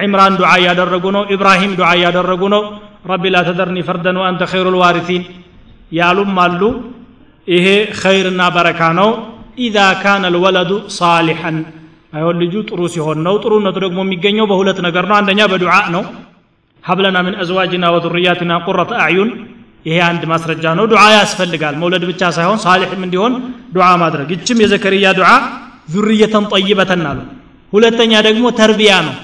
ዒምራን 0.02 0.34
ዱዓ 0.40 0.50
እያደረጉ 0.60 1.04
ነው። 1.16 1.22
ኢብራሂም 1.34 1.72
ዱዓ 1.80 1.90
እያደረጉ 1.98 2.42
ነው 2.54 2.62
ረቢ 3.04 3.24
ላ 3.34 3.38
ተደርኒ 3.46 3.78
ፈርደን 3.86 4.16
ወአንተ 4.20 4.42
ኸይሩ 4.52 4.66
ልዋሪሲን 4.74 5.22
ያሉም 5.92 6.36
አሉ። 6.42 6.62
ይሄ 7.48 7.66
ኸይርና 8.00 8.42
በረካ 8.54 8.80
ነው። 8.98 9.08
ኢዛ 9.58 9.78
ካነ 10.02 10.24
ልወለዱ 10.34 10.70
ሳሊሐን። 10.96 11.56
አይሆን 12.12 12.36
ልጁ 12.42 12.54
ጥሩ 12.68 12.80
ሲሆን 12.94 13.18
ነው። 13.26 13.34
ጥሩነቱ 13.44 13.76
ደግሞ 13.84 13.98
የሚገኘው 14.06 14.46
በሁለት 14.50 14.78
ነገር 14.86 15.04
ነው። 15.10 15.16
አንደኛ 15.18 15.40
በዱዓ 15.52 15.74
ነው። 15.94 16.02
ሀብለና 16.84 17.18
ምን 17.26 17.34
አዝዋጅና 17.42 17.84
ወዙርያትና 17.94 18.52
ቁረተ 18.66 18.92
አዕዩን። 19.04 19.30
ይሄ 19.86 19.96
አንድ 20.08 20.22
ማስረጃ 20.32 20.64
ነው። 20.78 20.84
ዱዓ 20.92 21.02
ያስፈልጋል። 21.16 21.74
መውለድ 21.82 22.04
ብቻ 22.10 22.22
ሳይሆን 22.36 22.58
ሳሊሕም 22.64 23.02
እንዲሆን 23.06 23.32
ዱዓ 23.74 23.88
ማድረግ። 24.02 24.28
ይችም 24.36 24.60
የዘከርያ 24.64 25.06
ዱዓ 25.18 25.30
ዙርየተን 25.92 26.44
ጠይበተን 26.52 27.04
አሉ። 27.10 27.20
ሁለተኛ 27.72 28.12
ደግሞ 28.28 28.46
ተርቢያ 28.58 28.92
ነው 29.06 29.14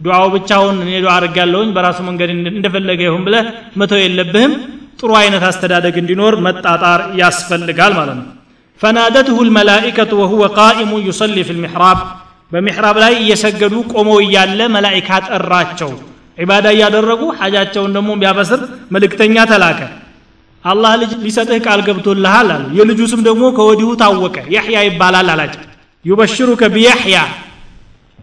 ዱዓው 0.00 0.26
ብቻውን 0.34 0.76
እኔ 0.82 0.90
ዱዓ 1.04 1.12
አድርጋለሁኝ 1.16 1.70
በራሱ 1.76 1.98
መንገድ 2.08 2.30
እንደፈለገ 2.52 3.00
ይሁን 3.06 3.22
ብለህ 3.26 3.46
መተው 3.80 4.00
የለብህም። 4.02 4.52
ጥሩ 5.00 5.10
አይነት 5.20 5.42
አስተዳደግ 5.48 5.94
እንዲኖር 6.00 6.34
መጣጣር 6.46 7.00
ያስፈልጋል 7.20 7.92
ማለት 7.98 8.16
ነው። 8.20 8.26
ፈናደትሁ 8.80 9.36
ልመላኢከቱ 9.46 10.12
ወሁወ 10.22 10.44
ቃኢሙ 10.58 10.92
ዩሰሊ 11.08 11.36
ፊ 11.48 11.56
ልሚሕራብ 11.56 11.98
በሚሕራብ 12.52 12.96
ላይ 13.02 13.12
እየሰገዱ 13.22 13.74
ቆመው 13.92 14.18
እያለ 14.24 14.60
መላኢካ 14.74 15.10
ጠራቸው። 15.28 15.90
ዒባዳ 16.38 16.66
እያደረጉ 16.74 17.22
ሐጃቸውን 17.38 17.92
ደግሞ 17.96 18.10
ቢያበስር 18.20 18.60
መልእክተኛ 18.94 19.36
ተላከ። 19.50 19.80
አላህ 20.64 20.92
ልጅ 21.02 21.12
ሊሰጥህ 21.24 21.58
ቃል 21.66 21.80
ገብቶልሃል 21.86 22.48
አሉ። 22.54 22.64
የልጁ 22.78 23.00
ስም 23.12 23.20
ደግሞ 23.28 23.44
ከወዲሁ 23.56 23.88
ታወቀ። 24.02 24.36
ያሕያ 24.56 24.78
ይባላል 24.88 25.28
አላቸው። 25.34 25.62
ዩበሽሩከ 26.04 26.62
ቢያሕያ 26.74 27.16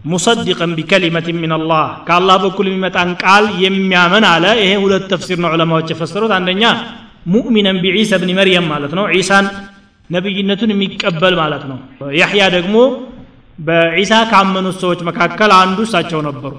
ሙሰድቀን 0.04 0.70
ቢከሊመት 0.78 1.26
ምን 1.36 1.52
አላህ 1.56 1.84
ከአላህ 2.06 2.36
በኩል 2.44 2.66
የሚመጣን 2.68 3.10
ቃል 3.22 3.44
የሚያምን 3.64 4.24
አለ። 4.28 4.44
ይሄ 4.60 4.72
ሁለት 4.84 5.04
ተፍሲር 5.12 5.38
ነው 5.44 5.50
ዑለማዎች 5.54 5.88
የፈሰሩት። 5.92 6.32
አንደኛ 6.38 6.62
ሙእሚነን 7.26 7.78
ቢዒሳ 7.84 8.12
ብኒ 8.22 8.30
መርየም 8.38 8.66
ማለት 8.72 8.92
ነው። 8.98 9.04
ዒሳን 9.14 9.46
ነቢይነቱን 10.10 10.70
የሚቀበል 10.74 11.34
ማለት 11.40 11.64
ነው። 11.70 11.78
ያሕያ 12.20 12.44
ደግሞ 12.56 12.76
በዒሳ 13.58 14.12
ካመኑት 14.30 14.76
ሰዎች 14.82 15.00
መካከል 15.08 15.50
አንዱ 15.58 15.78
እሳቸው 15.86 16.20
ነበሩ። 16.28 16.52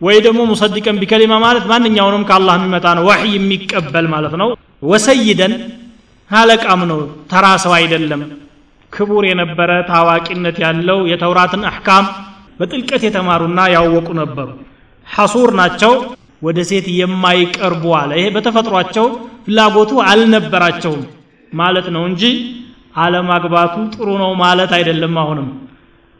ወይ 0.00 0.16
ደግሞ 0.26 0.40
ሙሰድቀን 0.50 0.98
ቢከሊማ 1.00 1.34
ማለት 1.44 1.64
ማንኛውንም 1.70 2.22
ከአላህ 2.28 2.54
የሚመጣ 2.58 2.86
ነው 2.98 3.04
ወሕይ 3.08 3.32
የሚቀበል 3.36 4.06
ማለት 4.14 4.34
ነው። 4.42 4.48
ወሰይደን 4.82 5.54
አለቃም 6.30 6.82
ነው 6.90 7.00
ተራ 7.30 7.46
ሰው 7.64 7.72
አይደለም። 7.78 8.20
ክቡር 8.92 9.24
የነበረ 9.28 9.70
ታዋቂነት 9.90 10.56
ያለው 10.64 10.98
የተውራትን 11.10 11.62
አሕካም 11.70 12.04
በጥልቀት 12.60 13.02
የተማሩና 13.06 13.60
ያወቁ 13.74 14.08
ነበሩ 14.20 14.48
ሐሱር 15.06 15.50
ናቸው 15.60 15.92
ወደ 16.42 16.58
ሴት 16.68 16.86
የማይቀርቡ 16.98 17.84
አለ። 17.98 18.10
ይሄ 18.18 18.26
በተፈጥሯቸው 18.36 19.06
ፍላጎቱ 19.46 19.92
አልነበራቸውም 20.06 21.02
ማለት 21.52 21.86
ነው 21.94 22.02
እንጂ 22.10 22.22
አለማግባቱ 22.96 23.74
ጥሩ 23.94 24.08
ነው 24.22 24.30
ማለት 24.42 24.70
አይደለም 24.78 25.14
አሁንም። 25.22 25.48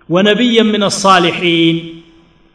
ወነቢይ 0.08 0.56
ምን 0.68 0.84
ሳሊሒን 0.98 1.78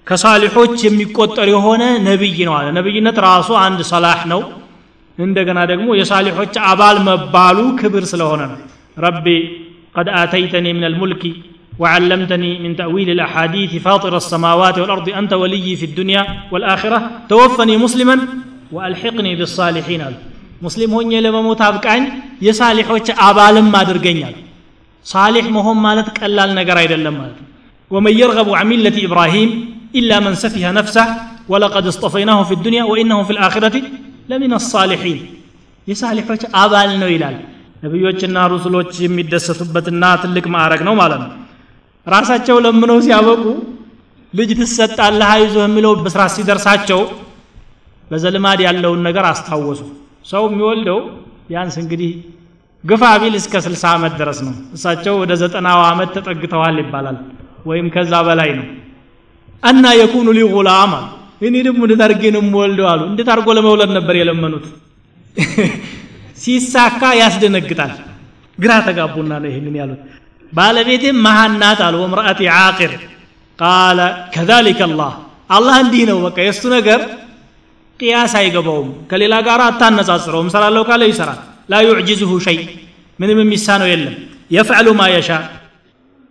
ከሳሊሖች 0.08 0.78
የሚቆጠር 0.86 1.48
የሆነ 1.54 1.84
ነቢይ 2.08 2.38
ነው 2.48 2.54
አለ። 2.58 2.68
ነቢይነት 2.78 3.18
ራሱ 3.28 3.50
አንድ 3.62 3.80
ሰላህ 3.92 4.20
ነው። 4.32 4.42
እንደገና 5.18 5.60
ደግሞ 5.72 5.88
የሳሊሖች 6.00 6.56
አባል 6.70 6.98
መባሉ 7.08 7.58
ክብር 7.80 8.04
ስለሆነ 8.12 8.42
ነው። 8.52 8.60
ረቢ 8.98 9.26
ቀድ 9.96 10.08
አተይተኒ 10.20 10.66
ምን 10.78 10.86
አልሙልኪ 10.90 11.24
وعلمتني 11.79 12.51
من 12.59 12.73
تأويل 12.77 13.09
الأحاديث 13.11 13.73
فاطر 13.77 14.13
السماوات 14.17 14.77
والأرض 14.79 15.07
أنت 15.21 15.33
ولي 15.33 15.69
في 15.77 15.87
الدنيا 15.91 16.23
والآخرة 16.53 16.99
توفني 17.29 17.75
مسلما 17.77 18.17
وألحقني 18.73 19.33
بالصالحين 19.39 20.03
ሙስሊም 20.65 20.91
ሆኜ 20.97 21.11
ለመሞት 21.25 21.61
አብቃኝ 21.67 22.03
የሳሊሖች 22.47 23.07
አባልም 23.27 23.69
አድርገኛል 23.81 24.35
ሳሊሕ 25.07 25.47
መሆን 25.57 25.79
ማለት 25.87 26.09
ቀላል 26.19 26.51
ነገር 26.59 26.77
አይደለም 26.83 27.15
ማለት 27.21 27.39
ነው 27.43 27.49
ومن 27.91 28.15
يرغب 28.23 28.49
عن 28.59 28.67
ملة 28.73 28.97
إبراهيم 29.09 29.51
إلا 29.99 30.17
من 30.25 30.33
سفه 30.43 30.65
نفسه 30.79 31.07
ولقد 31.53 31.85
اصطفيناه 31.93 32.41
في 32.49 32.55
الدنيا 32.59 32.85
وإنه 32.91 33.19
في 33.27 33.33
الآخرة 33.37 33.77
لمن 34.31 34.53
الصالحين 34.61 35.19
የሳሊሖች 35.89 36.43
አባል 36.63 36.91
ነው 37.03 37.09
ይላል 37.15 37.37
ነቢዮችና 37.85 38.37
ሩሱሎች 38.53 38.91
የሚደሰቱበትና 39.05 40.05
ትልቅ 40.23 40.45
ማዕረግ 40.55 40.81
ነው 40.89 40.95
ማለት 41.03 41.21
ነው 41.25 41.31
ራሳቸው 42.08 42.58
ለምነው 42.66 42.98
ሲያበቁ 43.06 43.44
ልጅ 44.34 44.50
ትሰጣለህ 44.60 45.30
አይዞህ 45.34 45.64
የሚለው 45.66 45.94
በስራት 46.06 46.32
ሲደርሳቸው 46.36 47.00
በዘልማድ 48.12 48.60
ያለውን 48.66 49.02
ነገር 49.08 49.26
አስታወሱ። 49.30 49.82
ሰው 50.26 50.44
የሚወልደው 50.50 51.00
ቢያንስ 51.48 51.76
እንግዲህ 51.84 52.12
ግፋ 52.84 53.04
ቢል 53.22 53.36
እስከ 53.40 53.54
60 53.66 53.92
ዓመት 53.94 54.14
ድረስ 54.22 54.40
ነው። 54.48 54.54
እሳቸው 54.76 55.14
ወደ 55.22 55.34
ዘጠናው 55.42 55.80
ዓመት 55.90 56.10
ተጠግተዋል 56.18 56.78
ይባላል 56.84 57.18
ወይም 57.66 57.88
ከዛ 57.96 58.14
በላይ 58.28 58.50
ነው። 58.60 58.68
እና 59.64 59.86
የኩኑ 60.00 60.28
ሊ 60.38 60.42
ጉላም 60.54 60.92
አሉ 60.98 61.06
እኔ 61.42 61.56
ደግሞ 61.68 61.82
እንዴት 61.88 62.02
አድርጌ 62.06 62.24
ነው 62.36 62.42
የምወልደው 62.44 62.88
አሉ። 62.92 63.02
እንዴት 63.12 63.30
አድርጎ 63.34 63.48
ለመውለድ 63.58 63.92
ነበር 63.98 64.16
የለመኑት? 64.20 64.66
ሲሳካ 66.44 67.02
ያስደነግጣል። 67.22 67.92
ግራ 68.58 68.72
ተጋቡና 68.88 69.32
ነው 69.44 69.50
ይህንን 69.52 69.76
ያሉት 69.80 70.02
ባለቤቴም 70.56 71.18
መሃን 71.26 71.54
ናት 71.62 71.80
አሉ። 71.86 71.96
ወምርአቲ 72.04 72.40
ዓቂር 72.58 72.92
ቃለ 73.60 74.00
ከዛሊከ 74.34 74.82
አላህ። 74.88 75.12
አላህ 75.50 75.76
እንዲህ 75.84 76.04
ነው 76.10 76.18
በቃ 76.26 76.38
የእሱ 76.46 76.64
ነገር 76.76 77.02
ቅያስ 78.00 78.34
አይገባውም። 78.40 78.90
ከሌላ 79.12 79.36
ጋር 79.48 79.60
አታነጻጽረውም። 79.66 80.48
ሰራለው 80.54 80.84
ካለ 80.90 81.04
ይሰራል። 81.12 81.40
ላ 81.70 81.82
ዩዕጅዝሁ 81.88 82.32
ሸይ 82.46 82.60
ምንም 83.20 83.38
የሚሳነው 83.44 83.88
የለም። 83.92 84.16
የፍዕሉ 84.56 84.88
ማ 84.98 85.06
የሻ 85.12 85.30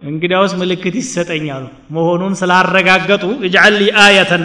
እንግዲያውስ 0.03 0.53
ምልክት 0.61 0.95
ይሰጠኛሉ 1.01 1.65
መሆኑን 1.95 2.33
ስላረጋገጡ 2.41 3.25
እጅዓል 3.47 3.75
ሊ 3.79 3.87
አየተን 4.03 4.43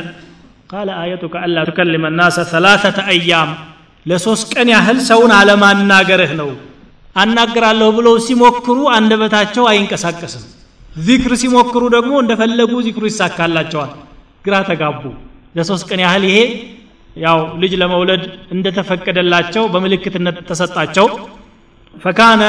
ቃለ 0.70 0.90
አየቱከ 1.02 1.36
አላ 1.46 1.58
ቱከልመ 1.68 2.06
ናሰ 2.18 2.38
ሰላሰተ 2.52 2.98
አያም 3.12 3.52
ለሶስት 4.06 4.48
ቀን 4.54 4.68
ያህል 4.74 4.98
ሰውን 5.10 5.32
አለማናገርህ 5.38 6.32
ነው 6.40 6.50
አናግራለሁ 7.20 7.90
ብለው 7.98 8.16
ሲሞክሩ 8.26 8.78
አንደበታቸው 8.96 9.64
አይንቀሳቀስም። 9.72 10.44
ዚክር 11.00 11.32
ሲሞክሩ 11.42 11.84
ደግሞ 11.96 12.14
እንደፈለጉ 12.24 12.72
ዚክሩ 12.88 13.04
ይሳካላቸዋል። 13.10 13.92
ግራ 14.46 14.56
ተጋቡ። 14.70 15.02
ለሶስት 15.56 15.86
ቀን 15.90 16.00
ያህል 16.06 16.24
ይሄ 16.30 16.38
ያው 17.16 17.40
ልጅ 17.62 17.74
ለመውለድ 17.82 18.24
እንደተፈቀደላቸው 18.56 19.64
በምልክትነት 19.74 20.38
ተሰጣቸው። 20.50 21.08
ፈካነ 21.96 22.44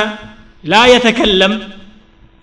ላ 0.65 0.83
የተከለም 0.93 1.55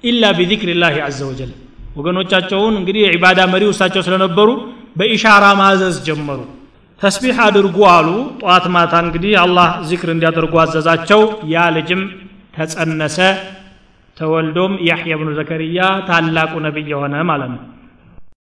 ኢላ 0.04 0.24
ቢዚክር 0.38 0.70
ላህ 0.82 0.96
አዘ 1.08 1.20
ወጀል። 1.30 1.52
ወገኖቻቸውን 1.98 2.74
እንግዲህ 2.80 3.02
የዒባዳ 3.06 3.40
መሪው 3.54 3.72
እሳቸው 3.74 4.02
ስለነበሩ 4.08 4.50
በኢሻራ 5.00 5.46
ማዘዝ 5.60 5.96
ጀመሩ 6.08 6.40
ተስቢሕ 7.02 7.38
አድርጉ 7.46 7.78
አሉ። 7.90 8.08
ጠዋት 8.40 8.66
ማታ 8.76 8.94
እንግዲህ 9.06 9.34
አላህ 9.42 9.68
ዚክር 9.90 10.10
እንዲያደርጉ 10.14 10.54
አዘዛቸው። 10.64 11.22
ያ 11.48 11.66
ልጅም 11.76 12.02
ተጸነሰ። 12.56 13.18
ተወልዶም 14.18 14.74
ያሕያ 14.88 15.16
ብኑ 15.20 15.30
ዘከርያ 15.40 15.80
ታላቁ 16.08 16.54
ነቢይ 16.66 16.88
የሆነ 16.94 17.16
ማለት 17.30 17.50
ነው 17.54 17.62